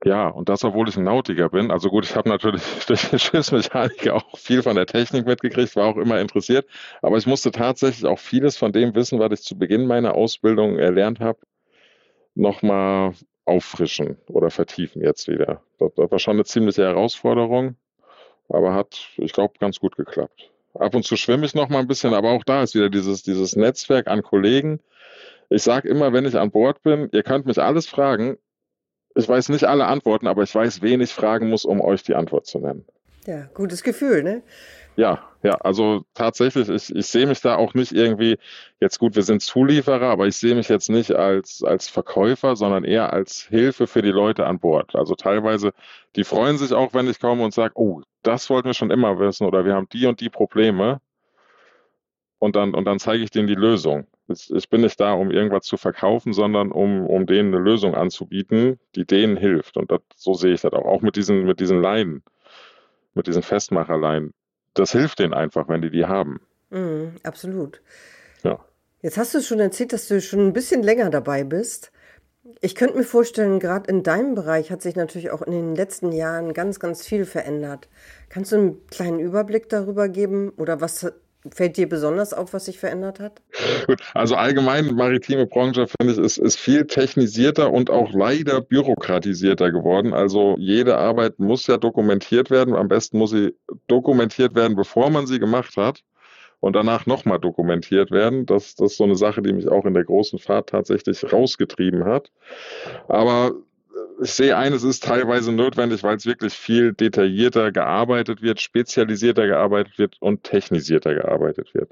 Ja, 0.04 0.28
und 0.28 0.48
das, 0.48 0.62
obwohl 0.62 0.88
ich 0.88 0.96
ein 0.96 1.04
Nautiker 1.04 1.48
bin. 1.48 1.72
Also 1.72 1.88
gut, 1.88 2.04
ich 2.04 2.14
habe 2.14 2.28
natürlich 2.28 2.62
durch 2.86 3.08
die 3.10 3.18
Schiffsmechaniker 3.18 4.14
auch 4.14 4.38
viel 4.38 4.62
von 4.62 4.76
der 4.76 4.86
Technik 4.86 5.26
mitgekriegt, 5.26 5.74
war 5.76 5.86
auch 5.86 5.96
immer 5.96 6.20
interessiert. 6.20 6.68
Aber 7.02 7.16
ich 7.16 7.26
musste 7.26 7.50
tatsächlich 7.50 8.04
auch 8.04 8.18
vieles 8.18 8.56
von 8.56 8.72
dem 8.72 8.94
Wissen, 8.94 9.18
was 9.18 9.32
ich 9.32 9.42
zu 9.42 9.58
Beginn 9.58 9.86
meiner 9.86 10.14
Ausbildung 10.14 10.78
erlernt 10.78 11.20
habe, 11.20 11.40
nochmal 12.34 13.14
auffrischen 13.48 14.18
oder 14.28 14.50
vertiefen 14.50 15.02
jetzt 15.02 15.28
wieder. 15.28 15.62
Das, 15.78 15.92
das 15.96 16.10
war 16.10 16.18
schon 16.18 16.34
eine 16.34 16.44
ziemliche 16.44 16.84
Herausforderung, 16.84 17.76
aber 18.48 18.74
hat, 18.74 19.08
ich 19.16 19.32
glaube, 19.32 19.54
ganz 19.58 19.80
gut 19.80 19.96
geklappt. 19.96 20.50
Ab 20.74 20.94
und 20.94 21.04
zu 21.04 21.16
schwimme 21.16 21.46
ich 21.46 21.54
noch 21.54 21.68
mal 21.68 21.80
ein 21.80 21.88
bisschen, 21.88 22.14
aber 22.14 22.30
auch 22.30 22.44
da 22.44 22.62
ist 22.62 22.74
wieder 22.74 22.90
dieses, 22.90 23.22
dieses 23.22 23.56
Netzwerk 23.56 24.06
an 24.06 24.22
Kollegen. 24.22 24.80
Ich 25.48 25.62
sage 25.62 25.88
immer, 25.88 26.12
wenn 26.12 26.26
ich 26.26 26.36
an 26.36 26.50
Bord 26.50 26.82
bin, 26.82 27.08
ihr 27.12 27.22
könnt 27.22 27.46
mich 27.46 27.58
alles 27.58 27.86
fragen. 27.86 28.36
Ich 29.14 29.28
weiß 29.28 29.48
nicht 29.48 29.64
alle 29.64 29.86
Antworten, 29.86 30.28
aber 30.28 30.42
ich 30.42 30.54
weiß, 30.54 30.82
wen 30.82 31.00
ich 31.00 31.10
fragen 31.10 31.48
muss, 31.48 31.64
um 31.64 31.80
euch 31.80 32.02
die 32.02 32.14
Antwort 32.14 32.46
zu 32.46 32.58
nennen. 32.58 32.84
Ja, 33.26 33.46
gutes 33.54 33.82
Gefühl, 33.82 34.22
ne? 34.22 34.42
Ja, 34.96 35.22
ja, 35.42 35.54
also 35.60 36.04
tatsächlich, 36.14 36.68
ich, 36.68 36.94
ich 36.94 37.06
sehe 37.06 37.26
mich 37.26 37.40
da 37.40 37.56
auch 37.56 37.74
nicht 37.74 37.92
irgendwie, 37.92 38.36
jetzt 38.80 38.98
gut, 38.98 39.14
wir 39.14 39.22
sind 39.22 39.42
Zulieferer, 39.42 40.08
aber 40.10 40.26
ich 40.26 40.36
sehe 40.36 40.54
mich 40.56 40.68
jetzt 40.68 40.90
nicht 40.90 41.12
als, 41.12 41.62
als 41.62 41.88
Verkäufer, 41.88 42.56
sondern 42.56 42.84
eher 42.84 43.12
als 43.12 43.42
Hilfe 43.42 43.86
für 43.86 44.02
die 44.02 44.10
Leute 44.10 44.46
an 44.46 44.58
Bord. 44.58 44.96
Also 44.96 45.14
teilweise, 45.14 45.72
die 46.16 46.24
freuen 46.24 46.58
sich 46.58 46.72
auch, 46.72 46.94
wenn 46.94 47.08
ich 47.08 47.20
komme 47.20 47.44
und 47.44 47.54
sage, 47.54 47.74
oh, 47.76 48.02
das 48.22 48.50
wollten 48.50 48.68
wir 48.68 48.74
schon 48.74 48.90
immer 48.90 49.18
wissen 49.20 49.46
oder 49.46 49.64
wir 49.64 49.74
haben 49.74 49.88
die 49.92 50.06
und 50.06 50.20
die 50.20 50.30
Probleme. 50.30 51.00
und 52.38 52.54
dann, 52.56 52.74
und 52.74 52.84
dann 52.84 52.98
zeige 52.98 53.24
ich 53.24 53.30
denen 53.30 53.48
die 53.48 53.54
Lösung. 53.54 54.06
Ich 54.28 54.68
bin 54.68 54.82
nicht 54.82 55.00
da, 55.00 55.14
um 55.14 55.30
irgendwas 55.30 55.64
zu 55.64 55.76
verkaufen, 55.76 56.32
sondern 56.32 56.70
um, 56.70 57.06
um 57.06 57.26
denen 57.26 57.54
eine 57.54 57.62
Lösung 57.62 57.94
anzubieten, 57.94 58.78
die 58.94 59.06
denen 59.06 59.36
hilft. 59.36 59.76
Und 59.76 59.90
das, 59.90 60.00
so 60.16 60.34
sehe 60.34 60.52
ich 60.54 60.60
das 60.60 60.72
auch. 60.72 60.84
Auch 60.84 61.00
mit 61.02 61.16
diesen, 61.16 61.44
mit 61.46 61.60
diesen 61.60 61.80
Leinen, 61.82 62.22
mit 63.18 63.26
diesen 63.26 63.42
Festmacherleinen. 63.42 64.32
Das 64.72 64.92
hilft 64.92 65.18
denen 65.18 65.34
einfach, 65.34 65.68
wenn 65.68 65.82
die 65.82 65.90
die 65.90 66.06
haben. 66.06 66.40
Mhm, 66.70 67.16
absolut. 67.22 67.82
Ja. 68.42 68.64
Jetzt 69.02 69.18
hast 69.18 69.34
du 69.34 69.42
schon 69.42 69.60
erzählt, 69.60 69.92
dass 69.92 70.08
du 70.08 70.20
schon 70.20 70.40
ein 70.40 70.52
bisschen 70.52 70.82
länger 70.82 71.10
dabei 71.10 71.44
bist. 71.44 71.92
Ich 72.60 72.74
könnte 72.74 72.96
mir 72.96 73.04
vorstellen, 73.04 73.60
gerade 73.60 73.90
in 73.90 74.02
deinem 74.02 74.34
Bereich 74.34 74.70
hat 74.70 74.80
sich 74.80 74.96
natürlich 74.96 75.30
auch 75.30 75.42
in 75.42 75.52
den 75.52 75.74
letzten 75.74 76.12
Jahren 76.12 76.54
ganz, 76.54 76.80
ganz 76.80 77.06
viel 77.06 77.26
verändert. 77.26 77.88
Kannst 78.30 78.52
du 78.52 78.56
einen 78.56 78.86
kleinen 78.86 79.20
Überblick 79.20 79.68
darüber 79.68 80.08
geben 80.08 80.50
oder 80.56 80.80
was 80.80 81.12
fällt 81.50 81.76
dir 81.76 81.88
besonders 81.88 82.32
auf, 82.32 82.52
was 82.52 82.64
sich 82.66 82.78
verändert 82.78 83.20
hat? 83.20 83.42
Gut, 83.86 84.00
also 84.14 84.34
allgemein 84.34 84.94
maritime 84.94 85.46
Branche 85.46 85.86
finde 85.86 86.14
ich 86.14 86.18
ist, 86.18 86.38
ist 86.38 86.58
viel 86.58 86.86
technisierter 86.86 87.72
und 87.72 87.90
auch 87.90 88.12
leider 88.12 88.60
bürokratisierter 88.60 89.70
geworden. 89.70 90.12
Also 90.12 90.56
jede 90.58 90.96
Arbeit 90.96 91.38
muss 91.38 91.66
ja 91.66 91.76
dokumentiert 91.76 92.50
werden. 92.50 92.74
Am 92.74 92.88
besten 92.88 93.18
muss 93.18 93.30
sie 93.30 93.54
dokumentiert 93.86 94.54
werden, 94.54 94.76
bevor 94.76 95.10
man 95.10 95.26
sie 95.26 95.38
gemacht 95.38 95.76
hat 95.76 96.02
und 96.60 96.74
danach 96.74 97.06
nochmal 97.06 97.38
dokumentiert 97.38 98.10
werden. 98.10 98.46
Das, 98.46 98.74
das 98.74 98.92
ist 98.92 98.98
so 98.98 99.04
eine 99.04 99.16
Sache, 99.16 99.42
die 99.42 99.52
mich 99.52 99.68
auch 99.68 99.84
in 99.84 99.94
der 99.94 100.04
großen 100.04 100.38
Fahrt 100.38 100.70
tatsächlich 100.70 101.32
rausgetrieben 101.32 102.04
hat. 102.04 102.30
Aber 103.08 103.52
ich 104.20 104.32
sehe 104.32 104.56
ein, 104.56 104.72
ist 104.72 105.04
teilweise 105.04 105.52
notwendig, 105.52 106.02
weil 106.02 106.16
es 106.16 106.26
wirklich 106.26 106.54
viel 106.54 106.92
detaillierter 106.92 107.72
gearbeitet 107.72 108.42
wird, 108.42 108.60
spezialisierter 108.60 109.46
gearbeitet 109.46 109.98
wird 109.98 110.16
und 110.20 110.42
technisierter 110.44 111.14
gearbeitet 111.14 111.74
wird. 111.74 111.90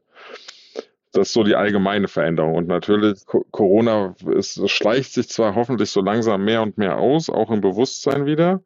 Das 1.12 1.28
ist 1.28 1.33
so 1.33 1.45
die 1.45 1.56
allgemeine 1.56 2.09
Veränderung. 2.09 2.54
Und 2.54 2.68
natürlich, 2.68 3.25
Corona 3.26 4.14
es 4.37 4.61
schleicht 4.66 5.12
sich 5.12 5.28
zwar 5.28 5.54
hoffentlich 5.54 5.90
so 5.90 6.00
langsam 6.00 6.45
mehr 6.45 6.62
und 6.62 6.76
mehr 6.78 6.99
aus, 6.99 7.30
auch 7.30 7.50
im 7.50 7.61
Bewusstsein 7.61 8.26
wieder 8.26 8.61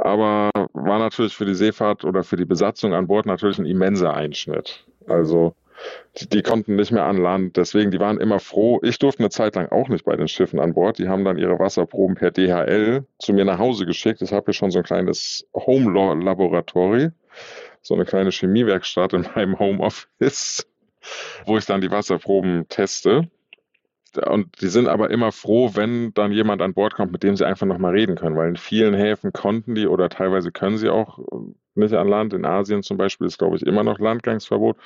aber 0.00 0.50
war 0.72 0.98
natürlich 0.98 1.36
für 1.36 1.44
die 1.44 1.54
Seefahrt 1.54 2.04
oder 2.04 2.24
für 2.24 2.36
die 2.36 2.46
Besatzung 2.46 2.94
an 2.94 3.06
Bord 3.06 3.26
natürlich 3.26 3.58
ein 3.58 3.66
immenser 3.66 4.14
Einschnitt. 4.14 4.86
Also 5.06 5.54
die, 6.14 6.42
konnten 6.42 6.76
nicht 6.76 6.92
mehr 6.92 7.04
an 7.04 7.16
Land, 7.16 7.56
deswegen 7.56 7.90
die 7.90 8.00
waren 8.00 8.18
immer 8.18 8.40
froh. 8.40 8.80
Ich 8.82 8.98
durfte 8.98 9.20
eine 9.20 9.30
Zeit 9.30 9.54
lang 9.54 9.70
auch 9.70 9.88
nicht 9.88 10.04
bei 10.04 10.16
den 10.16 10.28
Schiffen 10.28 10.60
an 10.60 10.74
Bord. 10.74 10.98
Die 10.98 11.08
haben 11.08 11.24
dann 11.24 11.38
ihre 11.38 11.58
Wasserproben 11.58 12.16
per 12.16 12.30
DHL 12.30 13.04
zu 13.18 13.32
mir 13.32 13.44
nach 13.44 13.58
Hause 13.58 13.86
geschickt. 13.86 14.22
Ich 14.22 14.32
habe 14.32 14.46
hier 14.46 14.54
schon 14.54 14.70
so 14.70 14.78
ein 14.78 14.84
kleines 14.84 15.46
Home-Laboratory, 15.54 17.10
so 17.82 17.94
eine 17.94 18.04
kleine 18.04 18.30
Chemiewerkstatt 18.30 19.12
in 19.12 19.26
meinem 19.34 19.58
Homeoffice, 19.58 20.66
wo 21.46 21.56
ich 21.56 21.66
dann 21.66 21.80
die 21.80 21.90
Wasserproben 21.90 22.68
teste 22.68 23.28
und 24.16 24.60
die 24.60 24.68
sind 24.68 24.88
aber 24.88 25.10
immer 25.10 25.32
froh, 25.32 25.70
wenn 25.74 26.12
dann 26.14 26.32
jemand 26.32 26.62
an 26.62 26.74
Bord 26.74 26.94
kommt, 26.94 27.12
mit 27.12 27.22
dem 27.22 27.36
sie 27.36 27.46
einfach 27.46 27.66
nochmal 27.66 27.92
reden 27.92 28.16
können, 28.16 28.36
weil 28.36 28.48
in 28.48 28.56
vielen 28.56 28.94
Häfen 28.94 29.32
konnten 29.32 29.74
die 29.74 29.86
oder 29.86 30.08
teilweise 30.08 30.50
können 30.50 30.78
sie 30.78 30.88
auch 30.88 31.18
äh, 31.18 31.54
nicht 31.74 31.94
an 31.94 32.08
Land. 32.08 32.32
In 32.32 32.44
Asien 32.44 32.82
zum 32.82 32.96
Beispiel 32.96 33.26
ist, 33.26 33.38
glaube 33.38 33.56
ich, 33.56 33.62
immer 33.62 33.82
noch 33.82 33.98
Landgangsverbot. 33.98 34.76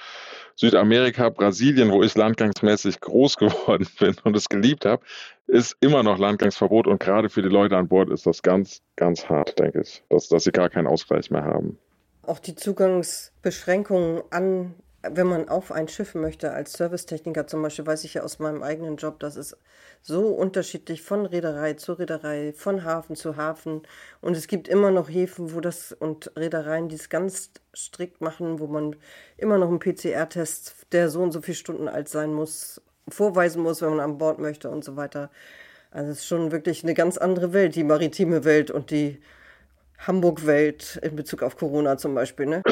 Südamerika, 0.56 1.30
Brasilien, 1.30 1.90
wo 1.90 2.02
ich 2.02 2.14
landgangsmäßig 2.14 3.00
groß 3.00 3.36
geworden 3.38 3.86
bin 3.98 4.16
und 4.24 4.36
es 4.36 4.48
geliebt 4.48 4.84
habe, 4.84 5.02
ist 5.46 5.76
immer 5.80 6.02
noch 6.02 6.18
Landgangsverbot 6.18 6.86
und 6.86 7.00
gerade 7.00 7.28
für 7.28 7.42
die 7.42 7.48
Leute 7.48 7.76
an 7.76 7.88
Bord 7.88 8.10
ist 8.10 8.26
das 8.26 8.42
ganz, 8.42 8.82
ganz 8.96 9.28
hart, 9.28 9.58
denke 9.58 9.82
ich, 9.82 10.02
dass, 10.08 10.28
dass 10.28 10.44
sie 10.44 10.52
gar 10.52 10.70
keinen 10.70 10.86
Ausgleich 10.86 11.30
mehr 11.30 11.44
haben. 11.44 11.78
Auch 12.22 12.38
die 12.38 12.54
Zugangsbeschränkungen 12.54 14.22
an 14.30 14.74
wenn 15.10 15.26
man 15.26 15.48
auf 15.48 15.72
ein 15.72 15.88
Schiff 15.88 16.14
möchte, 16.14 16.52
als 16.52 16.72
Servicetechniker 16.72 17.46
zum 17.46 17.62
Beispiel, 17.62 17.86
weiß 17.86 18.04
ich 18.04 18.14
ja 18.14 18.22
aus 18.22 18.38
meinem 18.38 18.62
eigenen 18.62 18.96
Job, 18.96 19.20
das 19.20 19.36
ist 19.36 19.56
so 20.02 20.28
unterschiedlich 20.28 21.02
von 21.02 21.26
Reederei 21.26 21.74
zu 21.74 21.94
Reederei, 21.94 22.52
von 22.54 22.84
Hafen 22.84 23.16
zu 23.16 23.36
Hafen. 23.36 23.82
Und 24.20 24.36
es 24.36 24.46
gibt 24.46 24.68
immer 24.68 24.90
noch 24.90 25.08
Häfen, 25.08 25.54
wo 25.54 25.60
das 25.60 25.92
und 25.92 26.32
Reedereien, 26.36 26.88
die 26.88 26.96
es 26.96 27.08
ganz 27.08 27.50
strikt 27.74 28.20
machen, 28.20 28.60
wo 28.60 28.66
man 28.66 28.96
immer 29.36 29.58
noch 29.58 29.68
einen 29.68 29.78
PCR-Test, 29.78 30.86
der 30.92 31.08
so 31.08 31.22
und 31.22 31.32
so 31.32 31.40
viele 31.40 31.56
Stunden 31.56 31.88
alt 31.88 32.08
sein 32.08 32.32
muss, 32.32 32.80
vorweisen 33.08 33.62
muss, 33.62 33.82
wenn 33.82 33.90
man 33.90 34.00
an 34.00 34.18
Bord 34.18 34.38
möchte 34.38 34.70
und 34.70 34.84
so 34.84 34.96
weiter. 34.96 35.30
Also 35.90 36.10
es 36.10 36.18
ist 36.18 36.26
schon 36.26 36.52
wirklich 36.52 36.82
eine 36.82 36.94
ganz 36.94 37.16
andere 37.16 37.52
Welt, 37.52 37.74
die 37.76 37.84
maritime 37.84 38.44
Welt 38.44 38.70
und 38.70 38.90
die 38.90 39.20
Hamburg-Welt 40.06 41.00
in 41.02 41.16
Bezug 41.16 41.42
auf 41.42 41.56
Corona 41.56 41.96
zum 41.96 42.14
Beispiel, 42.14 42.46
ne? 42.46 42.62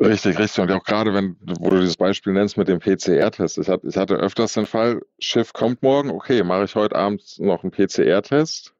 Richtig, 0.00 0.38
richtig. 0.38 0.62
Und 0.62 0.70
auch 0.72 0.84
gerade, 0.84 1.14
wenn, 1.14 1.36
wo 1.60 1.70
du 1.70 1.80
dieses 1.80 1.96
Beispiel 1.96 2.32
nennst 2.32 2.56
mit 2.56 2.68
dem 2.68 2.80
PCR-Test. 2.80 3.58
Ich, 3.58 3.68
ich 3.68 3.96
hatte 3.96 4.14
öfters 4.14 4.54
den 4.54 4.66
Fall, 4.66 5.00
Schiff 5.18 5.52
kommt 5.52 5.82
morgen, 5.82 6.10
okay, 6.10 6.42
mache 6.42 6.64
ich 6.64 6.74
heute 6.74 6.96
Abend 6.96 7.38
noch 7.38 7.62
einen 7.62 7.72
PCR-Test. 7.72 8.74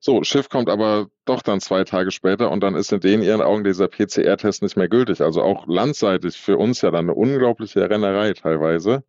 So, 0.00 0.22
Schiff 0.22 0.48
kommt 0.48 0.68
aber 0.68 1.08
doch 1.24 1.42
dann 1.42 1.60
zwei 1.60 1.82
Tage 1.82 2.12
später 2.12 2.50
und 2.52 2.62
dann 2.62 2.76
ist 2.76 2.92
in 2.92 3.00
den 3.00 3.20
ihren 3.20 3.40
Augen 3.42 3.64
dieser 3.64 3.88
PCR-Test 3.88 4.62
nicht 4.62 4.76
mehr 4.76 4.88
gültig. 4.88 5.20
Also 5.20 5.42
auch 5.42 5.66
landseitig 5.66 6.36
für 6.36 6.56
uns 6.56 6.82
ja 6.82 6.90
dann 6.90 7.06
eine 7.06 7.14
unglaubliche 7.14 7.90
Rennerei 7.90 8.32
teilweise. 8.32 9.02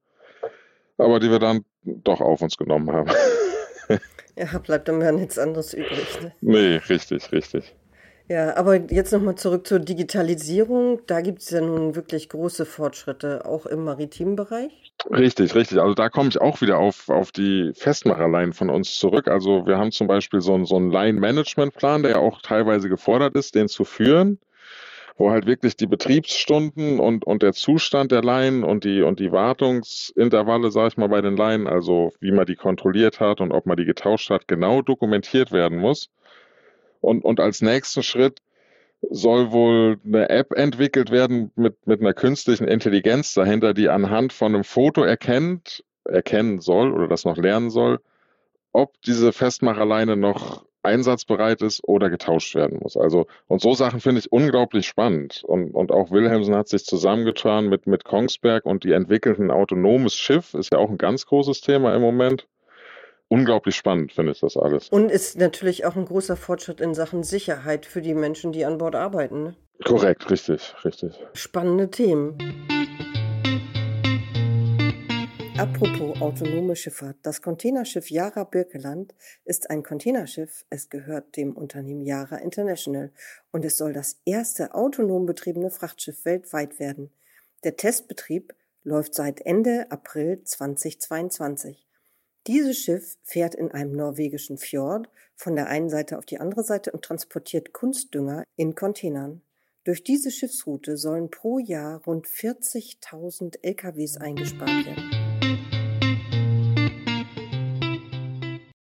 Aber 0.98 1.20
die 1.20 1.30
wir 1.30 1.40
dann 1.40 1.64
doch 1.84 2.22
auf 2.22 2.42
uns 2.42 2.58
genommen 2.58 2.92
haben. 2.92 3.12
ja, 4.36 4.58
bleibt 4.58 4.88
dann 4.88 5.00
ja 5.02 5.12
nichts 5.12 5.38
anderes 5.38 5.74
übrig. 5.74 6.22
Ne? 6.22 6.32
Nee, 6.42 6.76
richtig, 6.90 7.32
richtig. 7.32 7.76
Ja, 8.30 8.56
aber 8.58 8.76
jetzt 8.76 9.12
nochmal 9.12 9.36
zurück 9.36 9.66
zur 9.66 9.80
Digitalisierung. 9.80 11.02
Da 11.08 11.22
gibt 11.22 11.42
es 11.42 11.50
ja 11.50 11.62
nun 11.62 11.96
wirklich 11.96 12.30
große 12.30 12.68
Fortschritte, 12.68 13.44
auch 13.46 13.66
im 13.66 13.84
maritimen 13.84 14.36
Bereich. 14.36 14.94
Richtig, 15.10 15.56
richtig. 15.56 15.80
Also 15.80 15.96
da 15.96 16.10
komme 16.10 16.30
ich 16.30 16.40
auch 16.40 16.62
wieder 16.62 16.78
auf, 16.78 17.10
auf 17.10 17.32
die 17.32 17.72
Festmacherleien 17.74 18.54
von 18.54 18.70
uns 18.70 19.00
zurück. 19.00 19.28
Also 19.28 19.66
wir 19.66 19.80
haben 19.80 19.92
zum 19.92 20.06
Beispiel 20.06 20.42
so 20.42 20.54
einen, 20.54 20.66
so 20.66 20.76
einen 20.76 20.92
Line-Management-Plan, 20.92 22.04
der 22.04 22.12
ja 22.12 22.18
auch 22.18 22.44
teilweise 22.44 22.88
gefordert 22.88 23.36
ist, 23.36 23.56
den 23.56 23.68
zu 23.68 23.84
führen 23.84 24.38
wo 25.20 25.32
halt 25.32 25.46
wirklich 25.46 25.76
die 25.76 25.86
Betriebsstunden 25.86 27.02
und, 27.02 27.28
und 27.28 27.44
der 27.44 27.52
Zustand 27.52 28.14
der 28.14 28.24
Leinen 28.24 28.64
und 28.64 28.86
die, 28.86 29.02
und 29.02 29.20
die 29.20 29.34
Wartungsintervalle, 29.34 30.72
sage 30.72 30.88
ich 30.88 30.98
mal, 30.98 31.10
bei 31.10 31.20
den 31.20 31.36
Leinen, 31.36 31.68
also 31.68 32.14
wie 32.22 32.32
man 32.32 32.46
die 32.46 32.56
kontrolliert 32.56 33.20
hat 33.20 33.42
und 33.42 33.52
ob 33.52 33.66
man 33.66 33.76
die 33.76 33.84
getauscht 33.84 34.30
hat, 34.30 34.48
genau 34.48 34.82
dokumentiert 34.82 35.52
werden 35.52 35.78
muss. 35.78 36.10
Und, 37.02 37.24
und 37.24 37.40
als 37.40 37.62
nächsten 37.62 38.04
Schritt 38.04 38.42
soll 39.10 39.52
wohl 39.52 40.00
eine 40.06 40.30
App 40.30 40.52
entwickelt 40.54 41.12
werden 41.12 41.52
mit, 41.56 41.88
mit 41.88 42.02
einer 42.02 42.14
künstlichen 42.14 42.68
Intelligenz 42.68 43.34
dahinter, 43.34 43.74
die 43.74 43.90
anhand 43.90 44.34
von 44.34 44.54
einem 44.54 44.64
Foto 44.64 45.04
erkennt, 45.04 45.84
erkennen 46.04 46.60
soll 46.60 46.92
oder 46.92 47.08
das 47.08 47.26
noch 47.26 47.38
lernen 47.38 47.70
soll, 47.70 48.00
ob 48.74 49.02
diese 49.04 49.32
Festmacherleine 49.32 50.18
noch 50.18 50.66
einsatzbereit 50.84 51.62
ist 51.62 51.84
oder 51.84 52.10
getauscht 52.10 52.56
werden 52.56 52.80
muss. 52.82 52.96
Also, 52.96 53.28
und 53.48 53.62
so 53.62 53.74
Sachen 53.74 54.00
finde 54.00 54.20
ich 54.20 54.32
unglaublich 54.32 54.88
spannend. 54.88 55.44
Und, 55.46 55.72
und 55.72 55.92
auch 55.92 56.12
Wilhelmsen 56.12 56.56
hat 56.56 56.70
sich 56.70 56.86
zusammengetan 56.86 57.68
mit, 57.68 57.86
mit 57.86 58.06
Kongsberg 58.06 58.66
und 58.66 58.84
die 58.84 58.94
entwickelten 58.94 59.52
autonomes 59.52 60.16
Schiff, 60.16 60.54
ist 60.54 60.72
ja 60.72 60.80
auch 60.80 60.90
ein 60.90 60.98
ganz 60.98 61.26
großes 61.26 61.62
Thema 61.62 61.96
im 61.96 62.02
Moment 62.02 62.48
unglaublich 63.30 63.76
spannend, 63.76 64.12
finde 64.12 64.34
ich 64.34 64.42
das 64.42 64.58
alles. 64.58 64.90
Und 64.90 65.10
ist 65.10 65.38
natürlich 65.38 65.86
auch 65.86 65.96
ein 65.96 66.06
großer 66.06 66.36
Fortschritt 66.36 66.82
in 66.82 66.94
Sachen 66.94 67.24
Sicherheit 67.24 67.86
für 67.86 68.02
die 68.02 68.14
Menschen, 68.14 68.52
die 68.52 68.66
an 68.66 68.78
Bord 68.78 68.96
arbeiten. 68.96 69.44
Ne? 69.44 69.56
Korrekt, 69.86 70.30
richtig, 70.30 70.76
richtig. 70.84 71.14
Spannende 71.34 71.90
Themen. 71.90 72.38
Apropos 75.58 76.22
autonome 76.22 76.76
Schifffahrt. 76.76 77.18
Das 77.22 77.42
Containerschiff 77.42 78.10
Yara 78.10 78.46
Birkeland 78.46 79.14
ist 79.44 79.70
ein 79.70 79.84
Containerschiff. 79.84 80.66
Es 80.70 80.90
gehört 80.90 81.36
dem 81.36 81.58
Unternehmen 81.58 82.02
Yara 82.02 82.38
International 82.38 83.12
und 83.52 83.66
es 83.66 83.76
soll 83.76 83.92
das 83.92 84.22
erste 84.24 84.74
autonom 84.74 85.26
betriebene 85.26 85.70
Frachtschiff 85.70 86.24
weltweit 86.24 86.80
werden. 86.80 87.12
Der 87.66 87.76
Testbetrieb 87.76 88.54
läuft 88.84 89.14
seit 89.14 89.42
Ende 89.42 89.92
April 89.92 90.42
2022. 90.46 91.89
Dieses 92.48 92.78
Schiff 92.78 93.18
fährt 93.24 93.54
in 93.54 93.72
einem 93.72 93.92
norwegischen 93.92 94.58
Fjord 94.58 95.10
von 95.36 95.56
der 95.56 95.68
einen 95.68 95.90
Seite 95.90 96.18
auf 96.18 96.26
die 96.26 96.40
andere 96.40 96.64
Seite 96.64 96.92
und 96.92 97.04
transportiert 97.04 97.74
Kunstdünger 97.74 98.44
in 98.56 98.76
Containern. 98.76 99.42
Durch 99.84 100.04
diese 100.04 100.32
Schiffsroute 100.32 100.98
sollen 100.98 101.30
pro 101.30 101.60
Jahr 101.60 102.02
rund 102.06 102.28
40.000 102.28 103.58
LKWs 103.62 104.18
eingespart 104.18 104.86
werden. 104.86 105.12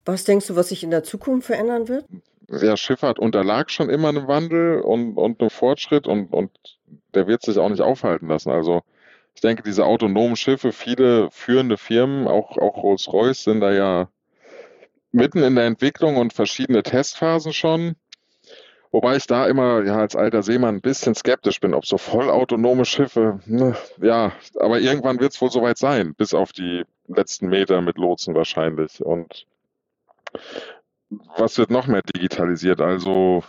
Was 0.06 0.24
denkst 0.24 0.48
du, 0.48 0.56
was 0.56 0.70
sich 0.70 0.84
in 0.84 0.92
der 0.92 1.04
Zukunft 1.04 1.48
verändern 1.48 1.90
wird? 1.90 2.06
Ja, 2.50 2.76
Schifffahrt 2.78 3.20
unterlag 3.20 3.70
schon 3.70 3.90
immer 3.90 4.10
einem 4.10 4.28
Wandel 4.28 4.82
und, 4.82 5.18
und 5.18 5.42
einem 5.42 5.50
Fortschritt 5.50 6.08
und, 6.08 6.34
und 6.34 6.52
der 7.14 7.28
wird 7.28 7.44
sich 7.44 7.58
auch 7.58 7.70
nicht 7.70 7.82
aufhalten 7.82 8.28
lassen. 8.28 8.50
Also 8.50 8.82
ich 9.34 9.42
denke, 9.42 9.64
diese 9.64 9.86
autonomen 9.86 10.36
Schiffe, 10.36 10.72
viele 10.72 11.32
führende 11.32 11.78
Firmen, 11.78 12.28
auch, 12.28 12.58
auch 12.58 12.84
Rolls-Royce, 12.84 13.44
sind 13.44 13.62
da 13.62 13.72
ja 13.72 14.08
mitten 15.12 15.44
in 15.44 15.56
der 15.56 15.66
Entwicklung 15.66 16.18
und 16.18 16.34
verschiedene 16.34 16.84
Testphasen 16.84 17.54
schon. 17.54 17.96
Wobei 18.92 19.16
ich 19.16 19.26
da 19.26 19.48
immer 19.48 19.84
ja 19.86 19.98
als 19.98 20.18
alter 20.18 20.44
Seemann 20.44 20.76
ein 20.76 20.82
bisschen 20.82 21.16
skeptisch 21.16 21.62
bin, 21.62 21.74
ob 21.74 21.86
so 21.86 21.98
vollautonome 21.98 22.84
Schiffe, 22.84 23.40
ne, 23.46 23.78
ja, 24.02 24.34
aber 24.60 24.82
irgendwann 24.82 25.22
wird 25.22 25.32
es 25.34 25.42
wohl 25.42 25.50
soweit 25.50 25.78
sein, 25.78 26.14
bis 26.14 26.34
auf 26.34 26.52
die 26.52 26.84
letzten 27.08 27.48
Meter 27.48 27.82
mit 27.82 27.98
Lotsen 27.98 28.36
wahrscheinlich. 28.36 29.02
Und 29.04 29.48
was 31.38 31.58
wird 31.58 31.72
noch 31.72 31.88
mehr 31.88 32.02
digitalisiert? 32.02 32.82
Also 32.82 33.44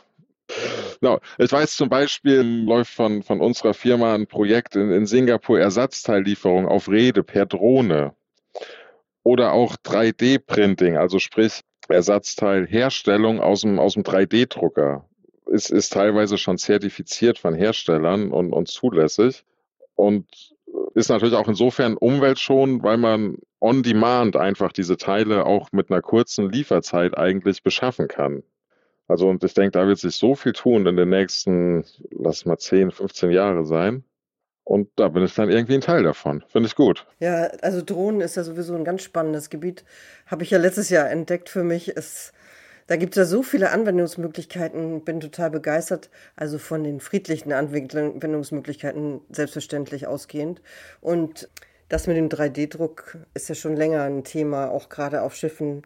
Genau. 1.01 1.19
Ich 1.39 1.51
weiß 1.51 1.77
zum 1.77 1.89
Beispiel, 1.89 2.41
läuft 2.41 2.93
von, 2.93 3.23
von 3.23 3.41
unserer 3.41 3.75
Firma 3.75 4.15
ein 4.15 4.27
Projekt 4.27 4.77
in, 4.77 4.91
in 4.91 5.07
Singapur 5.07 5.59
Ersatzteillieferung 5.59 6.67
auf 6.67 6.89
Rede 6.89 7.23
per 7.23 7.47
Drohne. 7.47 8.15
Oder 9.25 9.53
auch 9.53 9.77
3D-Printing, 9.77 10.97
also 10.97 11.19
sprich 11.19 11.61
Ersatzteilherstellung 11.89 13.41
aus 13.41 13.63
dem, 13.63 13.79
aus 13.79 13.95
dem 13.95 14.03
3D-Drucker. 14.03 15.09
Ist, 15.47 15.71
ist 15.71 15.93
teilweise 15.93 16.39
schon 16.39 16.59
zertifiziert 16.59 17.39
von 17.39 17.55
Herstellern 17.55 18.33
und, 18.33 18.53
und 18.53 18.69
zulässig. 18.69 19.45
Und 19.95 20.55
ist 20.95 21.11
natürlich 21.11 21.35
auch 21.35 21.49
insofern 21.49 21.97
umweltschonend, 21.97 22.83
weil 22.83 22.97
man 22.97 23.39
on 23.61 23.83
demand 23.83 24.37
einfach 24.37 24.73
diese 24.73 24.97
Teile 24.97 25.47
auch 25.47 25.71
mit 25.73 25.91
einer 25.91 26.03
kurzen 26.03 26.51
Lieferzeit 26.51 27.17
eigentlich 27.17 27.63
beschaffen 27.63 28.09
kann. 28.09 28.43
Also 29.09 29.29
und 29.29 29.43
ich 29.45 29.55
denke, 29.55 29.73
da 29.73 29.87
wird 29.87 29.99
sich 29.99 30.17
so 30.17 30.35
viel 30.35 30.53
tun 30.53 30.87
in 30.87 30.97
den 30.97 31.11
nächsten, 31.11 31.85
lass 32.11 32.47
mal 32.47 32.59
10, 32.59 32.91
15 32.91 33.31
Jahre 33.31 33.65
sein. 33.65 34.05
Und 34.65 34.89
da 34.97 35.09
bin 35.09 35.25
ich 35.25 35.35
dann 35.35 35.51
irgendwie 35.51 35.75
ein 35.75 35.81
Teil 35.81 36.05
davon. 36.05 36.45
Finde 36.49 36.69
ich 36.69 36.77
gut. 36.77 37.07
Ja, 37.19 37.49
also 37.63 37.83
Drohnen 37.83 38.21
ist 38.21 38.37
ja 38.37 38.45
sowieso 38.45 38.75
ein 38.75 38.85
ganz 38.85 39.03
spannendes 39.03 39.51
Gebiet. 39.51 39.85
Habe 40.27 40.45
ich 40.45 40.51
ja 40.51 40.59
letztes 40.59 40.89
Jahr 40.89 41.11
entdeckt 41.11 41.49
für 41.49 41.65
mich. 41.65 41.97
Es, 41.97 42.33
da 42.87 42.97
gibt 42.97 43.15
es 43.15 43.17
ja 43.17 43.25
so 43.25 43.43
viele 43.43 43.71
Anwendungsmöglichkeiten. 43.71 45.05
Bin 45.05 45.19
total 45.19 45.51
begeistert. 45.51 46.11
Also 46.37 46.59
von 46.59 46.85
den 46.85 47.01
friedlichen 47.01 47.53
Anwendungsmöglichkeiten 47.53 49.21
selbstverständlich 49.31 50.07
ausgehend. 50.07 50.63
Und 51.01 51.49
das 51.89 52.07
mit 52.07 52.17
dem 52.17 52.29
3D-Druck 52.29 53.19
ist 53.35 53.49
ja 53.49 53.55
schon 53.57 53.77
länger 53.77 54.05
ein 54.05 54.23
Thema, 54.23 54.71
auch 54.71 54.89
gerade 54.89 55.23
auf 55.23 55.35
Schiffen 55.35 55.83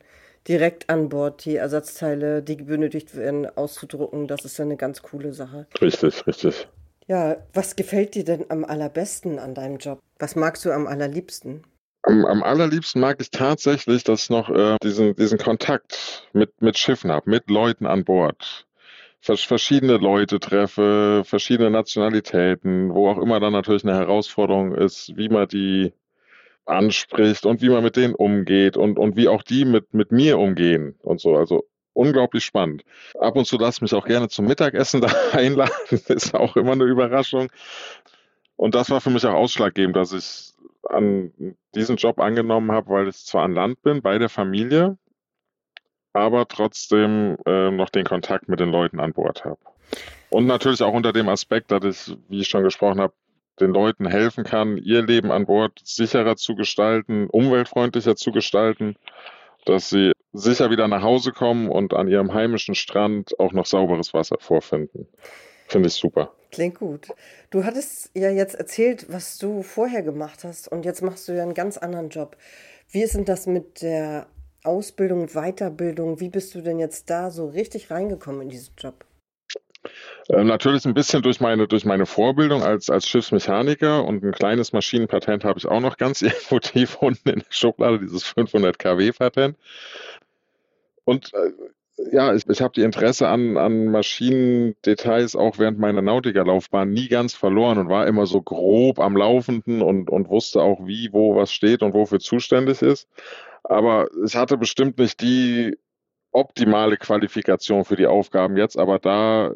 direkt 0.49 0.89
an 0.89 1.09
Bord 1.09 1.45
die 1.45 1.57
Ersatzteile, 1.57 2.43
die 2.43 2.57
benötigt 2.57 3.17
werden, 3.17 3.47
auszudrucken. 3.47 4.27
Das 4.27 4.45
ist 4.45 4.59
ja 4.59 4.65
eine 4.65 4.77
ganz 4.77 5.03
coole 5.03 5.33
Sache. 5.33 5.67
Richtig, 5.81 6.27
richtig. 6.27 6.69
Ja, 7.07 7.37
was 7.53 7.77
gefällt 7.77 8.15
dir 8.15 8.25
denn 8.25 8.47
am 8.49 8.65
allerbesten 8.65 9.39
an 9.39 9.55
deinem 9.55 9.79
Job? 9.79 10.01
Was 10.19 10.35
magst 10.35 10.65
du 10.65 10.73
am 10.73 10.87
allerliebsten? 10.87 11.65
Am, 12.03 12.25
am 12.25 12.43
allerliebsten 12.43 13.01
mag 13.01 13.21
ich 13.21 13.31
tatsächlich, 13.31 14.05
dass 14.05 14.25
ich 14.25 14.31
noch 14.31 14.49
äh, 14.51 14.77
diesen, 14.83 15.15
diesen 15.15 15.39
Kontakt 15.39 16.29
mit, 16.33 16.61
mit 16.61 16.79
Schiffen 16.79 17.13
habe, 17.13 17.31
mit 17.31 17.49
Leuten 17.51 17.87
an 17.87 18.05
Bord. 18.05 18.67
Verschiedene 19.21 19.97
Leute 19.97 20.39
treffe, 20.39 21.23
verschiedene 21.25 21.71
Nationalitäten, 21.71 22.95
wo 22.95 23.09
auch 23.09 23.19
immer 23.19 23.41
dann 23.41 23.53
natürlich 23.53 23.83
eine 23.83 23.97
Herausforderung 23.97 24.73
ist, 24.73 25.17
wie 25.17 25.29
man 25.29 25.49
die 25.49 25.93
anspricht 26.67 27.47
und 27.47 27.63
wie 27.63 27.69
man 27.69 27.83
mit 27.83 27.97
denen 27.97 28.15
umgeht 28.15 28.77
und, 28.77 28.99
und 28.99 29.17
wie 29.17 29.29
auch 29.29 29.43
die 29.43 29.65
mit, 29.65 29.95
mit 29.95 30.13
mir 30.13 30.39
umgehen 30.39 30.97
und 31.03 31.21
so. 31.21 31.37
Also 31.37 31.65
unglaublich 31.93 32.45
spannend. 32.45 32.85
Ab 33.19 33.37
und 33.37 33.47
zu 33.47 33.57
lasse 33.57 33.79
ich 33.79 33.83
mich 33.83 33.95
auch 33.95 34.07
gerne 34.07 34.29
zum 34.29 34.47
Mittagessen 34.47 35.01
da 35.01 35.09
einladen. 35.33 35.73
Ist 35.91 36.35
auch 36.35 36.57
immer 36.57 36.73
eine 36.73 36.85
Überraschung. 36.85 37.49
Und 38.57 38.75
das 38.75 38.91
war 38.91 39.01
für 39.01 39.11
mich 39.11 39.25
auch 39.27 39.35
ausschlaggebend, 39.35 39.97
dass 39.97 40.13
ich 40.13 40.53
an 40.89 41.57
diesen 41.75 41.97
Job 41.97 42.21
angenommen 42.21 42.73
habe, 42.73 42.91
weil 42.91 43.09
ich 43.09 43.25
zwar 43.25 43.45
an 43.45 43.55
Land 43.55 43.83
bin, 43.83 44.03
bei 44.03 44.19
der 44.19 44.29
Familie, 44.29 44.97
aber 46.13 46.47
trotzdem 46.49 47.37
äh, 47.45 47.71
noch 47.71 47.91
den 47.91 48.05
Kontakt 48.05 48.49
mit 48.49 48.61
den 48.61 48.71
Leuten 48.71 49.01
an 49.01 49.13
Bord 49.13 49.45
habe. 49.45 49.59
Und 50.31 50.47
natürlich 50.47 50.83
auch 50.83 50.95
unter 50.95 51.13
dem 51.13 51.29
Aspekt, 51.29 51.71
dass 51.71 51.85
ich, 51.85 52.17
wie 52.29 52.41
ich 52.41 52.49
schon 52.49 52.65
gesprochen 52.65 53.01
habe, 53.01 53.15
den 53.61 53.71
Leuten 53.71 54.07
helfen 54.07 54.45
kann, 54.45 54.77
ihr 54.77 55.03
Leben 55.03 55.31
an 55.31 55.47
Bord 55.47 55.81
sicherer 55.85 56.37
zu 56.37 56.55
gestalten, 56.55 57.29
umweltfreundlicher 57.29 58.17
zu 58.17 58.33
gestalten, 58.33 58.97
dass 59.65 59.89
sie 59.91 60.13
sicher 60.33 60.71
wieder 60.71 60.89
nach 60.89 61.03
Hause 61.03 61.33
kommen 61.33 61.69
und 61.69 61.95
an 61.95 62.09
ihrem 62.09 62.35
heimischen 62.35 62.75
Strand 62.75 63.39
auch 63.41 63.53
noch 63.53 63.67
sauberes 63.67 64.15
Wasser 64.15 64.37
vorfinden. 64.39 65.09
Finde 65.69 65.89
ich 65.89 65.95
super. 65.95 66.33
Klingt 66.53 66.79
gut. 66.79 67.09
Du 67.51 67.65
hattest 67.65 68.11
ja 68.15 68.31
jetzt 68.31 68.55
erzählt, 68.55 69.07
was 69.09 69.39
du 69.39 69.63
vorher 69.63 70.03
gemacht 70.03 70.45
hast 70.45 70.69
und 70.69 70.85
jetzt 70.85 71.03
machst 71.03 71.27
du 71.29 71.33
ja 71.33 71.43
einen 71.43 71.55
ganz 71.55 71.77
anderen 71.77 72.09
Job. 72.09 72.37
Wie 72.91 73.03
ist 73.03 73.15
denn 73.15 73.25
das 73.25 73.47
mit 73.47 73.83
der 73.83 74.27
Ausbildung, 74.63 75.29
Weiterbildung? 75.29 76.21
Wie 76.21 76.29
bist 76.29 76.55
du 76.55 76.61
denn 76.61 76.79
jetzt 76.79 77.11
da 77.11 77.31
so 77.31 77.49
richtig 77.49 77.91
reingekommen 77.91 78.43
in 78.43 78.49
diesen 78.49 78.75
Job? 78.79 79.05
Ähm, 80.29 80.47
natürlich 80.47 80.85
ein 80.85 80.95
bisschen 80.95 81.23
durch 81.23 81.41
meine, 81.41 81.69
durch 81.69 81.85
meine 81.85 82.07
Vorbildung 82.07 82.63
als, 82.63 82.91
als 82.91 83.09
Schiffsmechaniker 83.09 84.05
und 84.05 84.25
ein 84.25 84.33
kleines 84.33 84.73
Maschinenpatent 84.73 85.45
habe 85.45 85.59
ich 85.59 85.67
auch 85.67 85.81
noch 85.81 85.97
ganz 85.97 86.23
irgendwo 86.23 86.59
tief 86.59 86.97
unten 86.97 87.29
in 87.29 87.39
der 87.41 87.47
Schublade, 87.51 88.01
dieses 88.01 88.25
500 88.25 88.79
kW 88.79 89.13
Patent. 89.13 89.57
Und 91.05 91.33
äh, 91.35 91.53
ja, 92.13 92.35
ich, 92.35 92.47
ich 92.49 92.61
habe 92.61 92.75
die 92.75 92.83
Interesse 92.83 93.29
an, 93.29 93.57
an 93.57 93.87
Maschinendetails 93.87 95.35
auch 95.35 95.59
während 95.59 95.79
meiner 95.79 96.03
Nautikerlaufbahn 96.03 96.91
nie 96.91 97.09
ganz 97.09 97.35
verloren 97.35 97.79
und 97.79 97.89
war 97.89 98.07
immer 98.07 98.27
so 98.27 98.43
grob 98.43 98.99
am 98.99 99.17
Laufenden 99.17 99.81
und, 99.81 100.11
und 100.11 100.29
wusste 100.29 100.61
auch, 100.63 100.87
wie, 100.87 101.13
wo 101.13 101.37
was 101.37 101.53
steht 101.53 101.83
und 101.83 101.95
wofür 101.95 102.21
zuständig 102.21 102.83
ist. 102.83 103.09
Aber 103.65 104.09
ich 104.25 104.37
hatte 104.37 104.59
bestimmt 104.59 104.99
nicht 104.99 105.21
die 105.21 105.77
optimale 106.37 106.99
Qualifikation 106.99 107.85
für 107.85 107.97
die 107.97 108.07
Aufgaben 108.07 108.59
jetzt, 108.59 108.79
aber 108.79 108.99
da 108.99 109.55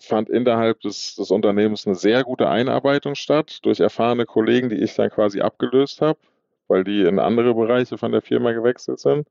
fand 0.00 0.28
innerhalb 0.28 0.80
des, 0.80 1.14
des 1.14 1.30
Unternehmens 1.30 1.86
eine 1.86 1.94
sehr 1.94 2.24
gute 2.24 2.48
Einarbeitung 2.48 3.14
statt 3.14 3.60
durch 3.62 3.78
erfahrene 3.78 4.26
Kollegen, 4.26 4.68
die 4.68 4.82
ich 4.82 4.94
dann 4.96 5.10
quasi 5.10 5.40
abgelöst 5.40 6.00
habe, 6.00 6.18
weil 6.66 6.82
die 6.82 7.02
in 7.02 7.20
andere 7.20 7.54
Bereiche 7.54 7.98
von 7.98 8.10
der 8.10 8.22
Firma 8.22 8.50
gewechselt 8.52 8.98
sind. 8.98 9.28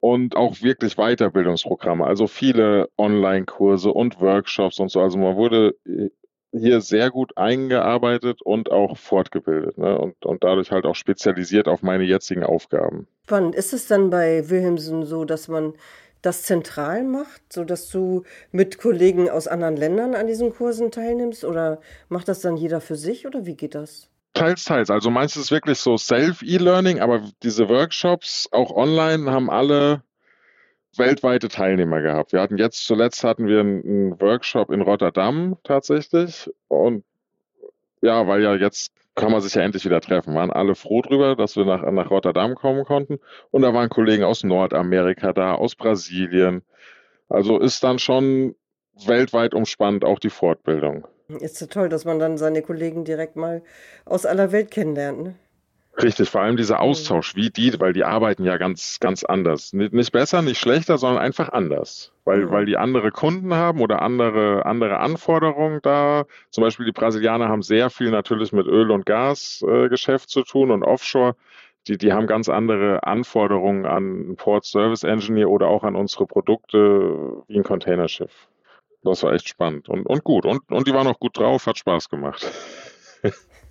Und 0.00 0.36
auch 0.36 0.62
wirklich 0.62 0.96
Weiterbildungsprogramme, 0.96 2.06
also 2.06 2.26
viele 2.26 2.88
Online-Kurse 2.98 3.90
und 3.90 4.20
Workshops 4.20 4.78
und 4.78 4.90
so. 4.90 5.00
Also 5.00 5.18
man 5.18 5.34
wurde 5.34 5.74
hier 6.58 6.80
sehr 6.80 7.10
gut 7.10 7.36
eingearbeitet 7.36 8.42
und 8.42 8.70
auch 8.70 8.96
fortgebildet 8.96 9.78
ne? 9.78 9.98
und, 9.98 10.24
und 10.24 10.44
dadurch 10.44 10.70
halt 10.70 10.84
auch 10.84 10.94
spezialisiert 10.94 11.68
auf 11.68 11.82
meine 11.82 12.04
jetzigen 12.04 12.44
Aufgaben. 12.44 13.06
Spannend. 13.24 13.54
Ist 13.54 13.72
es 13.72 13.86
dann 13.86 14.10
bei 14.10 14.48
Wilhelmsen 14.48 15.04
so, 15.04 15.24
dass 15.24 15.48
man 15.48 15.74
das 16.22 16.42
zentral 16.42 17.04
macht, 17.04 17.52
sodass 17.52 17.90
du 17.90 18.24
mit 18.50 18.78
Kollegen 18.78 19.30
aus 19.30 19.46
anderen 19.46 19.76
Ländern 19.76 20.14
an 20.14 20.26
diesen 20.26 20.52
Kursen 20.52 20.90
teilnimmst 20.90 21.44
oder 21.44 21.80
macht 22.08 22.28
das 22.28 22.40
dann 22.40 22.56
jeder 22.56 22.80
für 22.80 22.96
sich 22.96 23.26
oder 23.26 23.46
wie 23.46 23.54
geht 23.54 23.74
das? 23.74 24.08
Teils, 24.34 24.64
teils. 24.64 24.90
Also 24.90 25.10
meistens 25.10 25.44
ist 25.44 25.50
wirklich 25.50 25.78
so 25.78 25.96
Self-E-Learning, 25.96 27.00
aber 27.00 27.22
diese 27.42 27.68
Workshops 27.68 28.48
auch 28.52 28.70
online 28.70 29.30
haben 29.30 29.50
alle 29.50 30.02
weltweite 30.96 31.48
Teilnehmer 31.48 32.00
gehabt. 32.00 32.32
Wir 32.32 32.40
hatten 32.40 32.58
jetzt 32.58 32.86
zuletzt 32.86 33.24
hatten 33.24 33.46
wir 33.46 33.60
einen 33.60 34.20
Workshop 34.20 34.70
in 34.70 34.80
Rotterdam 34.80 35.56
tatsächlich 35.62 36.50
und 36.68 37.04
ja, 38.00 38.26
weil 38.26 38.42
ja 38.42 38.54
jetzt 38.54 38.92
kann 39.18 39.32
man 39.32 39.40
sich 39.40 39.54
ja 39.54 39.62
endlich 39.62 39.84
wieder 39.84 40.00
treffen. 40.00 40.34
Waren 40.34 40.52
alle 40.52 40.74
froh 40.74 41.02
drüber, 41.02 41.34
dass 41.36 41.56
wir 41.56 41.64
nach, 41.64 41.82
nach 41.90 42.10
Rotterdam 42.10 42.54
kommen 42.54 42.84
konnten. 42.84 43.18
Und 43.50 43.62
da 43.62 43.74
waren 43.74 43.88
Kollegen 43.88 44.24
aus 44.24 44.44
Nordamerika 44.44 45.32
da, 45.32 45.54
aus 45.54 45.74
Brasilien. 45.74 46.62
Also 47.28 47.58
ist 47.58 47.82
dann 47.82 47.98
schon 47.98 48.54
weltweit 49.06 49.54
umspannt 49.54 50.04
auch 50.04 50.18
die 50.18 50.30
Fortbildung. 50.30 51.06
Ist 51.40 51.60
ja 51.60 51.66
toll, 51.66 51.88
dass 51.88 52.04
man 52.04 52.18
dann 52.18 52.38
seine 52.38 52.62
Kollegen 52.62 53.04
direkt 53.04 53.36
mal 53.36 53.62
aus 54.06 54.24
aller 54.24 54.50
Welt 54.52 54.70
kennenlernt. 54.70 55.22
Ne? 55.22 55.34
Richtig, 56.00 56.30
vor 56.30 56.42
allem 56.42 56.56
dieser 56.56 56.76
mhm. 56.76 56.82
Austausch, 56.82 57.34
wie 57.34 57.50
die, 57.50 57.78
weil 57.80 57.92
die 57.92 58.04
arbeiten 58.04 58.44
ja 58.44 58.56
ganz, 58.56 59.00
ganz 59.00 59.24
anders. 59.24 59.72
Nicht 59.72 60.12
besser, 60.12 60.42
nicht 60.42 60.60
schlechter, 60.60 60.96
sondern 60.96 61.20
einfach 61.22 61.48
anders. 61.48 62.12
Weil, 62.24 62.46
mhm. 62.46 62.50
weil 62.50 62.66
die 62.66 62.76
andere 62.76 63.10
Kunden 63.10 63.52
haben 63.54 63.80
oder 63.80 64.00
andere, 64.02 64.64
andere 64.64 65.00
Anforderungen 65.00 65.80
da. 65.82 66.24
Zum 66.50 66.62
Beispiel 66.62 66.86
die 66.86 66.92
Brasilianer 66.92 67.48
haben 67.48 67.62
sehr 67.62 67.90
viel 67.90 68.10
natürlich 68.10 68.52
mit 68.52 68.66
Öl- 68.66 68.92
und 68.92 69.06
Gasgeschäft 69.06 70.26
äh, 70.26 70.28
zu 70.28 70.42
tun 70.42 70.70
und 70.70 70.84
Offshore. 70.84 71.34
Die, 71.88 71.98
die 71.98 72.12
haben 72.12 72.26
ganz 72.26 72.48
andere 72.48 73.04
Anforderungen 73.04 73.86
an 73.86 74.36
Port 74.36 74.66
Service 74.66 75.02
Engineer 75.02 75.48
oder 75.48 75.66
auch 75.66 75.82
an 75.82 75.96
unsere 75.96 76.26
Produkte 76.26 77.42
wie 77.48 77.56
ein 77.56 77.64
Containerschiff. 77.64 78.48
Das 79.02 79.22
war 79.22 79.32
echt 79.32 79.48
spannend 79.48 79.88
und, 79.88 80.06
und 80.06 80.22
gut. 80.22 80.44
Und, 80.44 80.70
und 80.70 80.86
die 80.86 80.92
waren 80.92 81.06
auch 81.06 81.18
gut 81.18 81.38
drauf, 81.38 81.66
hat 81.66 81.78
Spaß 81.78 82.08
gemacht. 82.08 82.46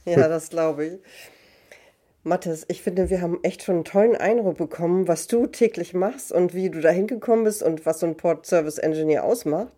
ja, 0.06 0.28
das 0.28 0.50
glaube 0.50 0.86
ich. 0.86 1.00
Mathis, 2.28 2.66
ich 2.68 2.82
finde, 2.82 3.10
wir 3.10 3.22
haben 3.22 3.40
echt 3.44 3.64
schon 3.64 3.76
einen 3.76 3.86
tollen 3.86 4.16
Eindruck 4.16 4.58
bekommen, 4.58 5.08
was 5.08 5.28
du 5.28 5.48
täglich 5.48 5.94
machst 5.94 6.32
und 6.32 6.54
wie 6.54 6.70
du 6.70 6.82
da 6.82 6.90
hingekommen 6.90 7.46
bist 7.46 7.64
und 7.64 7.86
was 7.86 8.00
so 8.00 8.06
ein 8.06 8.18
Port 8.18 8.46
Service 8.46 8.78
Engineer 8.78 9.24
ausmacht. 9.24 9.74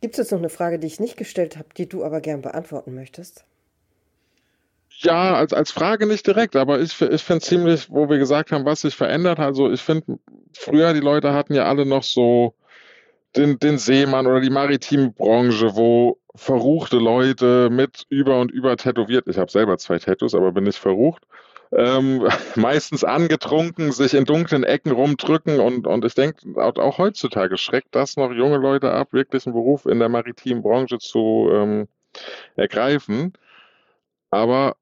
Gibt 0.00 0.14
es 0.14 0.18
jetzt 0.18 0.30
noch 0.32 0.38
eine 0.38 0.48
Frage, 0.48 0.78
die 0.78 0.86
ich 0.86 1.00
nicht 1.00 1.16
gestellt 1.16 1.56
habe, 1.56 1.68
die 1.76 1.88
du 1.88 2.04
aber 2.04 2.20
gern 2.20 2.42
beantworten 2.42 2.94
möchtest? 2.94 3.44
Ja, 4.98 5.34
als, 5.34 5.52
als 5.52 5.70
Frage 5.70 6.06
nicht 6.06 6.26
direkt, 6.26 6.56
aber 6.56 6.80
ich, 6.80 7.00
ich 7.00 7.22
finde 7.22 7.44
ziemlich, 7.44 7.90
wo 7.90 8.08
wir 8.08 8.18
gesagt 8.18 8.52
haben, 8.52 8.64
was 8.64 8.82
sich 8.82 8.94
verändert. 8.94 9.38
Also 9.38 9.70
ich 9.70 9.82
finde, 9.82 10.18
früher 10.52 10.94
die 10.94 11.00
Leute 11.00 11.34
hatten 11.34 11.54
ja 11.54 11.64
alle 11.64 11.84
noch 11.84 12.02
so 12.02 12.54
den, 13.36 13.58
den 13.58 13.78
Seemann 13.78 14.26
oder 14.26 14.40
die 14.40 14.50
maritime 14.50 15.10
Branche, 15.10 15.76
wo 15.76 16.18
verruchte 16.34 16.98
Leute 16.98 17.70
mit 17.70 18.06
über 18.08 18.40
und 18.40 18.50
über 18.50 18.76
tätowiert, 18.76 19.26
ich 19.26 19.38
habe 19.38 19.50
selber 19.50 19.78
zwei 19.78 19.98
Tattoos, 19.98 20.34
aber 20.34 20.52
bin 20.52 20.64
nicht 20.64 20.78
verrucht, 20.78 21.24
ähm, 21.72 22.26
meistens 22.56 23.04
angetrunken, 23.04 23.92
sich 23.92 24.14
in 24.14 24.24
dunklen 24.24 24.64
Ecken 24.64 24.92
rumdrücken 24.92 25.60
und, 25.60 25.86
und 25.86 26.04
ich 26.04 26.14
denke, 26.14 26.60
auch, 26.60 26.76
auch, 26.76 26.98
heutzutage 26.98 27.56
schreckt 27.56 27.94
das 27.94 28.16
noch 28.16 28.32
junge 28.32 28.58
Leute 28.58 28.92
ab, 28.92 29.12
wirklich 29.12 29.46
einen 29.46 29.54
Beruf 29.54 29.86
in 29.86 29.98
der 29.98 30.08
maritimen 30.08 30.62
Branche 30.62 30.98
zu 30.98 31.48
ähm, 31.52 31.88
ergreifen. 32.56 33.32
Aber 34.30 34.76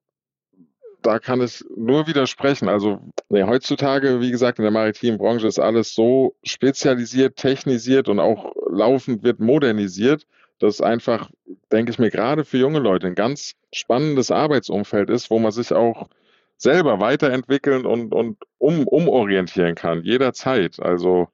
da 1.05 1.19
kann 1.19 1.41
ich 1.41 1.63
nur 1.75 2.07
widersprechen. 2.07 2.67
Also 2.67 2.99
nee, 3.29 3.43
heutzutage, 3.43 4.21
wie 4.21 4.31
gesagt, 4.31 4.57
in 4.57 4.63
der 4.63 4.71
maritimen 4.71 5.19
Branche 5.19 5.47
ist 5.47 5.59
alles 5.59 5.93
so 5.93 6.35
spezialisiert, 6.43 7.35
technisiert 7.35 8.09
und 8.09 8.19
auch 8.19 8.55
laufend 8.69 9.23
wird 9.23 9.39
modernisiert, 9.39 10.25
dass 10.59 10.81
einfach, 10.81 11.29
denke 11.71 11.91
ich 11.91 11.99
mir, 11.99 12.09
gerade 12.09 12.43
für 12.43 12.57
junge 12.57 12.79
Leute 12.79 13.07
ein 13.07 13.15
ganz 13.15 13.53
spannendes 13.71 14.31
Arbeitsumfeld 14.31 15.11
ist, 15.11 15.29
wo 15.29 15.37
man 15.37 15.51
sich 15.51 15.71
auch 15.73 16.09
selber 16.57 16.99
weiterentwickeln 16.99 17.85
und, 17.85 18.11
und 18.11 18.37
um, 18.57 18.87
umorientieren 18.87 19.75
kann, 19.75 20.03
jederzeit. 20.03 20.79
Also 20.79 21.27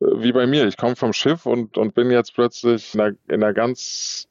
äh, 0.00 0.06
wie 0.16 0.32
bei 0.32 0.46
mir, 0.46 0.66
ich 0.66 0.76
komme 0.76 0.96
vom 0.96 1.14
Schiff 1.14 1.46
und, 1.46 1.78
und 1.78 1.94
bin 1.94 2.10
jetzt 2.10 2.34
plötzlich 2.34 2.94
in 2.94 3.00
einer, 3.00 3.16
in 3.28 3.42
einer 3.42 3.54
ganz 3.54 4.28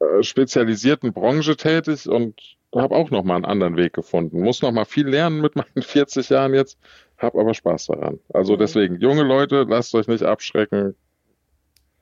äh, 0.00 0.22
spezialisierten 0.24 1.12
Branche 1.12 1.56
tätig 1.56 2.08
und 2.08 2.55
habe 2.74 2.94
auch 2.94 3.10
nochmal 3.10 3.36
einen 3.36 3.44
anderen 3.44 3.76
Weg 3.76 3.92
gefunden. 3.92 4.40
Muss 4.40 4.62
nochmal 4.62 4.84
viel 4.84 5.08
lernen 5.08 5.40
mit 5.40 5.56
meinen 5.56 5.66
40 5.82 6.28
Jahren 6.28 6.54
jetzt, 6.54 6.78
habe 7.18 7.40
aber 7.40 7.54
Spaß 7.54 7.86
daran. 7.86 8.18
Also 8.32 8.54
mhm. 8.54 8.58
deswegen, 8.58 8.96
junge 8.96 9.22
Leute, 9.22 9.66
lasst 9.68 9.94
euch 9.94 10.08
nicht 10.08 10.22
abschrecken, 10.22 10.94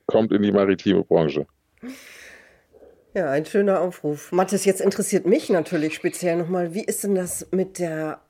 kommt 0.06 0.32
in 0.32 0.42
die 0.42 0.52
maritime 0.52 1.02
Branche. 1.02 1.46
Ja, 3.14 3.30
ein 3.30 3.46
schöner 3.46 3.80
Aufruf. 3.80 4.32
Mathis, 4.32 4.64
jetzt 4.64 4.80
interessiert 4.80 5.24
mich 5.24 5.48
natürlich 5.48 5.94
speziell 5.94 6.36
nochmal, 6.36 6.74
wie 6.74 6.84
ist 6.84 7.04
denn 7.04 7.14
das 7.14 7.46
mit 7.52 7.78
der 7.78 8.20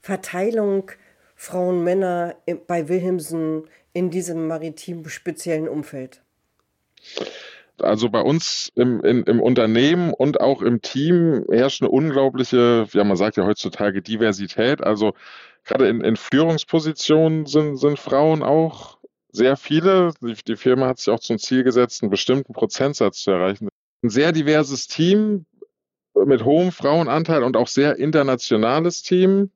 Verteilung 0.00 0.90
Frauen, 1.36 1.84
Männer 1.84 2.36
bei 2.66 2.88
Wilhelmsen 2.88 3.68
in 3.92 4.10
diesem 4.10 4.46
maritim 4.46 5.06
speziellen 5.08 5.68
Umfeld? 5.68 6.22
Also 7.80 8.08
bei 8.08 8.20
uns 8.20 8.70
im, 8.76 9.02
in, 9.02 9.24
im 9.24 9.40
Unternehmen 9.40 10.12
und 10.14 10.40
auch 10.40 10.62
im 10.62 10.80
Team 10.80 11.44
herrscht 11.50 11.82
eine 11.82 11.90
unglaubliche, 11.90 12.86
ja 12.92 13.04
man 13.04 13.16
sagt 13.16 13.36
ja 13.36 13.44
heutzutage 13.44 14.00
Diversität. 14.02 14.82
Also 14.82 15.14
gerade 15.64 15.88
in, 15.88 16.00
in 16.02 16.16
Führungspositionen 16.16 17.46
sind, 17.46 17.76
sind 17.76 17.98
Frauen 17.98 18.42
auch 18.42 18.98
sehr 19.32 19.56
viele. 19.56 20.12
Die, 20.20 20.34
die 20.46 20.56
Firma 20.56 20.86
hat 20.86 20.98
sich 20.98 21.12
auch 21.12 21.20
zum 21.20 21.38
Ziel 21.38 21.64
gesetzt, 21.64 22.02
einen 22.02 22.10
bestimmten 22.10 22.52
Prozentsatz 22.52 23.22
zu 23.22 23.32
erreichen 23.32 23.68
ein 24.04 24.10
sehr 24.10 24.32
diverses 24.32 24.86
Team 24.86 25.46
mit 26.14 26.44
hohem 26.44 26.70
Frauenanteil 26.70 27.42
und 27.42 27.56
auch 27.56 27.66
sehr 27.66 27.96
internationales 27.96 29.02
Team. 29.02 29.50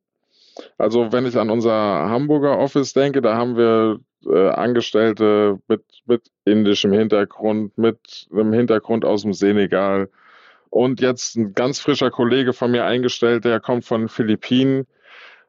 Also 0.77 1.12
wenn 1.12 1.27
ich 1.27 1.37
an 1.37 1.51
unser 1.51 1.73
Hamburger 1.73 2.59
Office 2.59 2.92
denke, 2.92 3.23
da 3.23 3.37
haben 3.37 3.57
wir 3.57 4.01
äh, 4.27 4.51
Angestellte 4.51 5.59
mit, 5.68 5.83
mit 6.07 6.23
indischem 6.44 6.92
Hintergrund, 6.92 7.77
mit 7.79 8.29
einem 8.33 8.53
Hintergrund 8.53 9.05
aus 9.05 9.23
dem 9.23 9.33
Senegal 9.33 10.09
und 10.71 11.01
jetzt 11.01 11.37
ein 11.37 11.55
ganz 11.55 11.81
frischer 11.81 12.11
Kollege 12.11 12.53
von 12.53 12.71
mir 12.71 12.85
eingestellt, 12.85 13.44
der 13.44 13.61
kommt 13.61 13.85
von 13.85 14.03
den 14.03 14.09
Philippinen. 14.09 14.87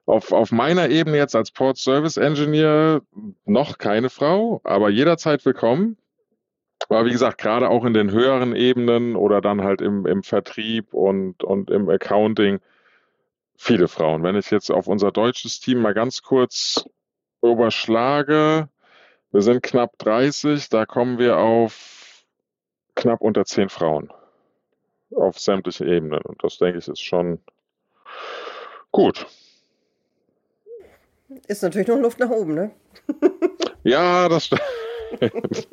Auf, 0.06 0.32
auf 0.32 0.52
meiner 0.52 0.90
Ebene 0.90 1.18
jetzt 1.18 1.36
als 1.36 1.52
Port 1.52 1.78
Service 1.78 2.18
Engineer 2.18 3.02
noch 3.46 3.78
keine 3.78 4.10
Frau, 4.10 4.60
aber 4.64 4.90
jederzeit 4.90 5.46
willkommen. 5.46 5.98
Aber 6.88 7.06
wie 7.06 7.12
gesagt, 7.12 7.40
gerade 7.40 7.70
auch 7.70 7.86
in 7.86 7.94
den 7.94 8.10
höheren 8.10 8.56
Ebenen 8.56 9.16
oder 9.16 9.42
dann 9.42 9.62
halt 9.62 9.82
im, 9.82 10.08
im 10.08 10.24
Vertrieb 10.24 10.94
und, 10.94 11.44
und 11.44 11.70
im 11.70 11.90
Accounting 11.90 12.60
viele 13.60 13.90
Frauen. 13.90 14.24
Wenn 14.24 14.38
ich 14.38 14.50
jetzt 14.52 14.72
auf 14.72 14.88
unser 14.88 15.12
deutsches 15.12 15.60
Team 15.60 15.82
mal 15.82 15.94
ganz 15.94 16.22
kurz 16.24 16.86
überschlage, 17.44 18.70
wir 19.32 19.42
sind 19.42 19.62
knapp 19.62 19.98
30, 20.00 20.70
da 20.70 20.86
kommen 20.86 21.20
wir 21.20 21.38
auf 21.38 22.24
knapp 22.96 23.22
unter 23.22 23.46
10 23.46 23.70
Frauen 23.70 24.12
auf 25.14 25.38
sämtlichen 25.38 25.88
Ebenen. 25.88 26.22
Und 26.22 26.42
das 26.44 26.58
denke 26.58 26.80
ich 26.80 26.88
ist 26.88 27.02
schon 27.02 27.40
gut. 28.92 29.28
Ist 31.48 31.62
natürlich 31.62 31.90
noch 31.90 32.00
Luft 32.00 32.20
nach 32.20 32.30
oben, 32.30 32.56
ne? 32.56 32.72
ja, 33.84 34.30
das 34.30 34.46
stimmt. 34.46 34.62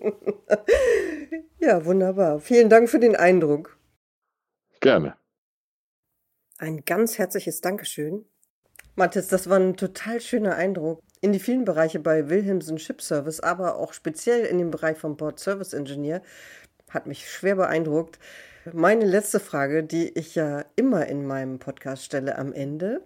ja, 1.60 1.84
wunderbar. 1.84 2.40
Vielen 2.40 2.68
Dank 2.68 2.90
für 2.90 2.98
den 2.98 3.14
Eindruck. 3.14 3.78
Gerne. 4.80 5.16
Ein 6.58 6.86
ganz 6.86 7.18
herzliches 7.18 7.60
Dankeschön. 7.60 8.24
Mathis, 8.94 9.28
das 9.28 9.50
war 9.50 9.58
ein 9.60 9.76
total 9.76 10.22
schöner 10.22 10.56
Eindruck 10.56 11.02
in 11.20 11.32
die 11.32 11.38
vielen 11.38 11.66
Bereiche 11.66 11.98
bei 11.98 12.30
Wilhelmsen 12.30 12.78
Ship 12.78 13.02
Service, 13.02 13.40
aber 13.40 13.76
auch 13.76 13.92
speziell 13.92 14.46
in 14.46 14.56
dem 14.56 14.70
Bereich 14.70 14.96
vom 14.96 15.18
Port 15.18 15.38
Service 15.38 15.74
Engineer. 15.74 16.22
Hat 16.88 17.06
mich 17.06 17.30
schwer 17.30 17.56
beeindruckt. 17.56 18.18
Meine 18.72 19.04
letzte 19.04 19.38
Frage, 19.38 19.84
die 19.84 20.08
ich 20.18 20.34
ja 20.34 20.64
immer 20.76 21.06
in 21.06 21.26
meinem 21.26 21.58
Podcast 21.58 22.06
stelle 22.06 22.38
am 22.38 22.54
Ende, 22.54 23.02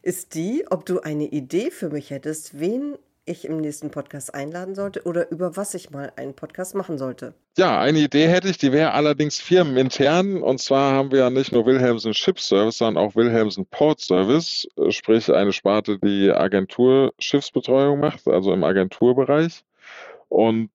ist 0.00 0.34
die, 0.34 0.64
ob 0.70 0.86
du 0.86 1.00
eine 1.00 1.26
Idee 1.26 1.70
für 1.70 1.90
mich 1.90 2.08
hättest, 2.08 2.58
wen 2.58 2.96
ich 3.26 3.44
im 3.44 3.58
nächsten 3.58 3.90
Podcast 3.90 4.34
einladen 4.34 4.74
sollte 4.74 5.02
oder 5.04 5.30
über 5.30 5.56
was 5.56 5.74
ich 5.74 5.90
mal 5.90 6.12
einen 6.16 6.34
Podcast 6.34 6.74
machen 6.74 6.98
sollte. 6.98 7.34
Ja, 7.56 7.80
eine 7.80 7.98
Idee 8.00 8.28
hätte 8.28 8.48
ich, 8.48 8.58
die 8.58 8.72
wäre 8.72 8.92
allerdings 8.92 9.40
firmenintern. 9.40 10.42
Und 10.42 10.60
zwar 10.60 10.92
haben 10.92 11.10
wir 11.10 11.20
ja 11.20 11.30
nicht 11.30 11.52
nur 11.52 11.66
Wilhelmsen 11.66 12.14
Ship 12.14 12.38
Service, 12.38 12.78
sondern 12.78 13.02
auch 13.02 13.14
Wilhelmsen 13.14 13.66
Port 13.66 14.00
Service, 14.00 14.68
äh, 14.76 14.90
sprich 14.90 15.32
eine 15.32 15.52
Sparte, 15.52 15.98
die 15.98 16.30
Agentur 16.30 17.14
Schiffsbetreuung 17.18 18.00
macht, 18.00 18.26
also 18.28 18.52
im 18.52 18.64
Agenturbereich. 18.64 19.64
Und 20.28 20.70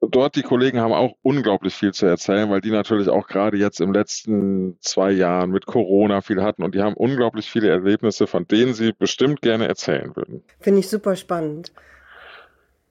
dort 0.00 0.36
die 0.36 0.42
Kollegen 0.42 0.80
haben 0.80 0.92
auch 0.92 1.14
unglaublich 1.22 1.74
viel 1.74 1.92
zu 1.92 2.06
erzählen, 2.06 2.50
weil 2.50 2.60
die 2.60 2.70
natürlich 2.70 3.08
auch 3.08 3.26
gerade 3.26 3.56
jetzt 3.56 3.80
im 3.80 3.92
letzten 3.92 4.78
zwei 4.80 5.10
Jahren 5.10 5.50
mit 5.50 5.66
Corona 5.66 6.20
viel 6.20 6.42
hatten 6.42 6.62
und 6.62 6.74
die 6.74 6.82
haben 6.82 6.94
unglaublich 6.94 7.50
viele 7.50 7.68
Erlebnisse, 7.68 8.26
von 8.26 8.46
denen 8.46 8.74
sie 8.74 8.92
bestimmt 8.92 9.42
gerne 9.42 9.68
erzählen 9.68 10.14
würden. 10.14 10.42
Finde 10.60 10.80
ich 10.80 10.88
super 10.88 11.16
spannend. 11.16 11.72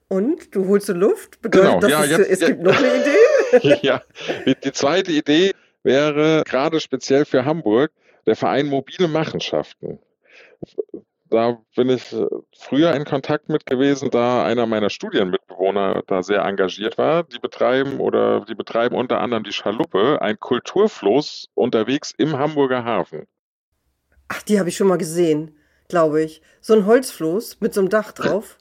Und 0.08 0.56
du 0.56 0.68
holst 0.68 0.90
du 0.90 0.94
Luft? 0.94 1.42
Bedeutet 1.42 1.82
genau, 1.82 1.88
ja, 1.88 2.06
jetzt, 2.06 2.30
es 2.30 2.40
ja, 2.42 2.48
gibt 2.50 2.62
noch 2.62 2.78
eine 2.78 2.88
Idee? 2.88 3.80
ja, 3.82 4.02
die, 4.46 4.56
die 4.64 4.72
zweite 4.72 5.12
Idee 5.12 5.52
wäre 5.84 6.44
gerade 6.46 6.80
speziell 6.80 7.26
für 7.26 7.46
Hamburg 7.46 7.92
der 8.26 8.36
Verein 8.36 8.68
Mobile 8.68 9.08
Machenschaften 9.08 10.00
da 11.30 11.58
bin 11.76 11.90
ich 11.90 12.14
äh, 12.14 12.26
früher 12.58 12.94
in 12.94 13.06
Kontakt 13.06 13.50
mit 13.50 13.66
gewesen, 13.66 14.10
da 14.12 14.46
einer 14.46 14.66
meiner 14.66 14.90
Studienmitbewohner 14.90 16.04
da 16.08 16.24
sehr 16.24 16.44
engagiert 16.44 16.98
war. 16.98 17.24
Die 17.24 17.40
betreiben 17.40 18.00
oder 18.00 18.46
die 18.46 18.56
betreiben 18.56 18.96
unter 18.96 19.20
anderem 19.20 19.44
die 19.44 19.54
Schaluppe, 19.54 20.22
ein 20.22 20.40
Kulturfloß 20.40 21.50
unterwegs 21.56 22.14
im 22.18 22.38
Hamburger 22.38 22.84
Hafen. 22.86 23.26
Ach, 24.28 24.42
die 24.44 24.60
habe 24.60 24.70
ich 24.70 24.78
schon 24.78 24.88
mal 24.88 24.98
gesehen, 24.98 25.56
glaube 25.88 26.24
ich. 26.24 26.42
So 26.62 26.74
ein 26.74 26.86
Holzfloß 26.86 27.62
mit 27.62 27.74
so 27.74 27.82
einem 27.82 27.90
Dach 27.90 28.12
drauf. 28.12 28.58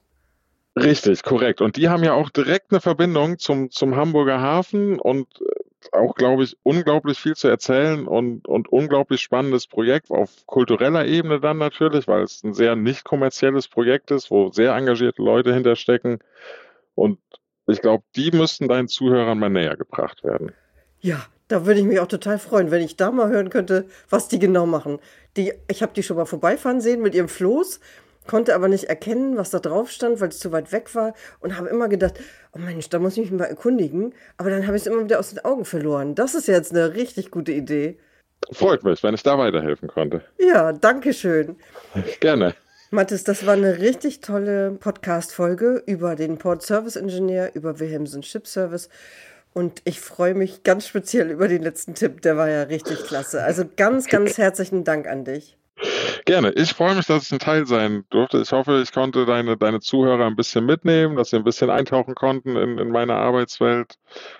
Richtig, 0.77 1.23
korrekt. 1.23 1.61
Und 1.61 1.77
die 1.77 1.89
haben 1.89 2.03
ja 2.03 2.15
auch 2.15 2.31
direkt 2.31 2.73
eine 2.73 2.81
Verbindung 2.81 3.39
zum, 3.39 3.71
zum 3.71 3.95
Hamburger 3.95 4.41
Hafen 4.41 4.99
und 4.99 5.29
äh, 5.41 5.64
auch, 5.93 6.15
glaube 6.15 6.45
ich, 6.45 6.57
unglaublich 6.63 7.19
viel 7.19 7.35
zu 7.35 7.49
erzählen 7.49 8.07
und, 8.07 8.47
und 8.49 8.69
unglaublich 8.69 9.21
spannendes 9.21 9.67
Projekt 9.67 10.11
auf 10.11 10.47
kultureller 10.47 11.07
Ebene 11.07 11.41
dann 11.41 11.59
natürlich, 11.59 12.09
weil 12.09 12.23
es 12.23 12.43
ein 12.43 12.55
sehr 12.55 12.77
nicht 12.77 13.05
kommerzielles 13.05 13.69
Projekt 13.69 14.11
ist, 14.11 14.31
wo 14.31 14.51
sehr 14.51 14.75
engagierte 14.75 15.23
Leute 15.23 15.53
hinterstecken. 15.53 16.19
Und 16.95 17.19
ich 17.67 17.81
glaube, 17.81 18.05
die 18.17 18.31
müssten 18.31 18.69
deinen 18.69 18.89
Zuhörern 18.89 19.39
mal 19.39 19.51
näher 19.51 19.77
gebracht 19.77 20.25
werden. 20.25 20.53
Ja, 21.01 21.27
da 21.49 21.67
würde 21.67 21.81
ich 21.81 21.87
mich 21.87 22.01
auch 22.01 22.09
total 22.09 22.39
freuen, 22.39 22.71
wenn 22.71 22.83
ich 22.83 22.97
da 22.97 23.11
mal 23.11 23.29
hören 23.29 23.51
könnte, 23.51 23.87
was 24.09 24.29
die 24.29 24.39
genau 24.39 24.67
machen. 24.67 24.99
Die, 25.37 25.53
ich 25.69 25.83
habe 25.83 25.93
die 25.95 26.03
schon 26.03 26.17
mal 26.17 26.25
vorbeifahren 26.25 26.81
sehen 26.81 27.03
mit 27.03 27.15
ihrem 27.15 27.29
Floß 27.29 27.81
konnte 28.27 28.55
aber 28.55 28.69
nicht 28.69 28.85
erkennen, 28.85 29.37
was 29.37 29.51
da 29.51 29.59
drauf 29.59 29.91
stand, 29.91 30.21
weil 30.21 30.29
es 30.29 30.39
zu 30.39 30.53
weit 30.53 30.73
weg 30.73 30.95
war 30.95 31.15
und 31.41 31.57
habe 31.57 31.69
immer 31.69 31.89
gedacht, 31.89 32.21
oh 32.53 32.59
Mensch, 32.59 32.89
da 32.89 32.99
muss 32.99 33.17
ich 33.17 33.31
mich 33.31 33.39
mal 33.39 33.45
erkundigen. 33.45 34.15
Aber 34.37 34.51
dann 34.51 34.67
habe 34.67 34.77
ich 34.77 34.83
es 34.83 34.87
immer 34.87 35.05
wieder 35.05 35.19
aus 35.19 35.31
den 35.31 35.45
Augen 35.45 35.65
verloren. 35.65 36.15
Das 36.15 36.35
ist 36.35 36.49
jetzt 36.49 36.73
eine 36.73 36.95
richtig 36.95 37.31
gute 37.31 37.53
Idee. 37.53 37.99
Freut 38.53 38.85
mich, 38.85 39.03
wenn 39.03 39.15
ich 39.15 39.23
da 39.23 39.39
weiterhelfen 39.39 39.89
konnte. 39.89 40.23
Ja, 40.39 40.73
danke 40.73 41.13
schön. 41.13 41.57
Gerne. 42.21 42.55
Mathis, 42.91 43.25
das 43.25 43.45
war 43.47 43.55
eine 43.55 43.79
richtig 43.79 44.21
tolle 44.21 44.73
Podcast-Folge 44.73 45.83
über 45.87 46.15
den 46.15 46.39
Port 46.39 46.63
Service 46.63 46.97
Engineer, 46.97 47.51
über 47.55 47.81
Wilhelmsen 47.81 48.23
Ship 48.23 48.47
Service. 48.47 48.89
Und 49.53 49.83
ich 49.85 50.01
freue 50.01 50.35
mich 50.35 50.63
ganz 50.63 50.87
speziell 50.87 51.31
über 51.31 51.49
den 51.49 51.63
letzten 51.63 51.95
Tipp, 51.95 52.23
der 52.23 52.37
war 52.37 52.49
ja 52.49 52.65
richtig 52.65 53.05
klasse. 53.05 53.43
Also 53.43 53.65
ganz, 53.77 54.09
ganz 54.09 54.37
herzlichen 54.39 54.85
Dank 54.85 55.07
an 55.07 55.25
dich. 55.25 55.57
Gerne. 56.27 56.53
Ich 56.53 56.73
freue 56.73 56.95
mich, 56.95 57.07
dass 57.07 57.25
ich 57.25 57.33
ein 57.33 57.39
Teil 57.39 57.67
sein 57.67 58.05
durfte. 58.09 58.41
Ich 58.41 58.51
hoffe, 58.53 58.81
ich 58.83 58.93
konnte 58.93 59.27
deine, 59.27 59.59
deine 59.59 59.81
Zuhörer 59.81 60.25
ein 60.25 60.37
bisschen 60.37 60.65
mitnehmen, 60.65 61.17
dass 61.17 61.31
sie 61.31 61.37
ein 61.37 61.45
bisschen 61.45 61.69
eintauchen 61.69 62.15
konnten 62.15 62.57
in, 62.57 62.79
in 62.79 62.91
meine 62.91 63.15
Arbeitswelt. 63.15 63.99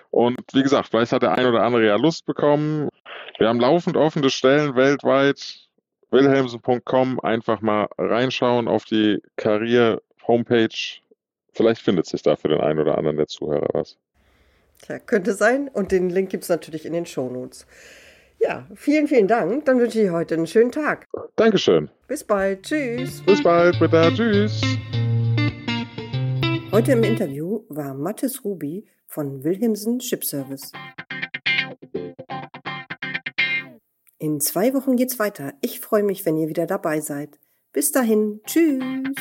Und 0.09 0.39
wie 0.53 0.63
gesagt, 0.63 0.89
vielleicht 0.89 1.11
hat 1.11 1.21
der 1.21 1.37
ein 1.37 1.45
oder 1.45 1.61
andere 1.61 1.85
ja 1.85 1.95
Lust 1.95 2.25
bekommen. 2.25 2.89
Wir 3.37 3.49
haben 3.49 3.59
laufend 3.59 3.97
offene 3.97 4.31
Stellen 4.31 4.75
weltweit. 4.75 5.59
Wilhelmsen.com 6.09 7.19
einfach 7.19 7.61
mal 7.61 7.87
reinschauen 7.97 8.67
auf 8.67 8.85
die 8.85 9.21
Karriere-Homepage. 9.35 11.01
Vielleicht 11.53 11.81
findet 11.81 12.05
sich 12.07 12.23
da 12.23 12.35
für 12.35 12.47
den 12.47 12.61
einen 12.61 12.79
oder 12.79 12.97
anderen 12.97 13.17
der 13.17 13.27
Zuhörer 13.27 13.69
was. 13.73 13.97
Ja, 14.87 14.99
könnte 14.99 15.33
sein. 15.33 15.67
Und 15.67 15.91
den 15.91 16.09
Link 16.09 16.29
gibt 16.29 16.43
es 16.43 16.49
natürlich 16.49 16.85
in 16.85 16.93
den 16.93 17.05
Shownotes. 17.05 17.67
Ja, 18.47 18.67
vielen, 18.75 19.07
vielen 19.07 19.27
Dank. 19.27 19.65
Dann 19.65 19.79
wünsche 19.79 19.99
ich 19.99 20.11
heute 20.11 20.35
einen 20.35 20.45
schönen 20.45 20.71
Tag. 20.71 21.07
Dankeschön. 21.35 21.89
Bis 22.07 22.23
bald. 22.23 22.61
Tschüss. 22.61 23.23
Bis 23.23 23.41
bald, 23.41 23.79
bitte. 23.79 24.11
Tschüss. 24.13 24.61
Heute 26.71 26.91
im 26.91 27.01
Interview 27.01 27.63
war 27.69 27.95
Mathis 27.95 28.43
Ruby 28.43 28.85
von 29.07 29.43
Wilhelmsen 29.43 29.99
Ship 29.99 30.23
Service. 30.23 30.71
In 34.19 34.39
zwei 34.39 34.75
Wochen 34.75 34.95
geht's 34.95 35.17
weiter. 35.17 35.53
Ich 35.61 35.79
freue 35.79 36.03
mich, 36.03 36.23
wenn 36.27 36.37
ihr 36.37 36.47
wieder 36.47 36.67
dabei 36.67 36.99
seid. 36.99 37.39
Bis 37.73 37.91
dahin. 37.91 38.41
Tschüss. 38.45 39.15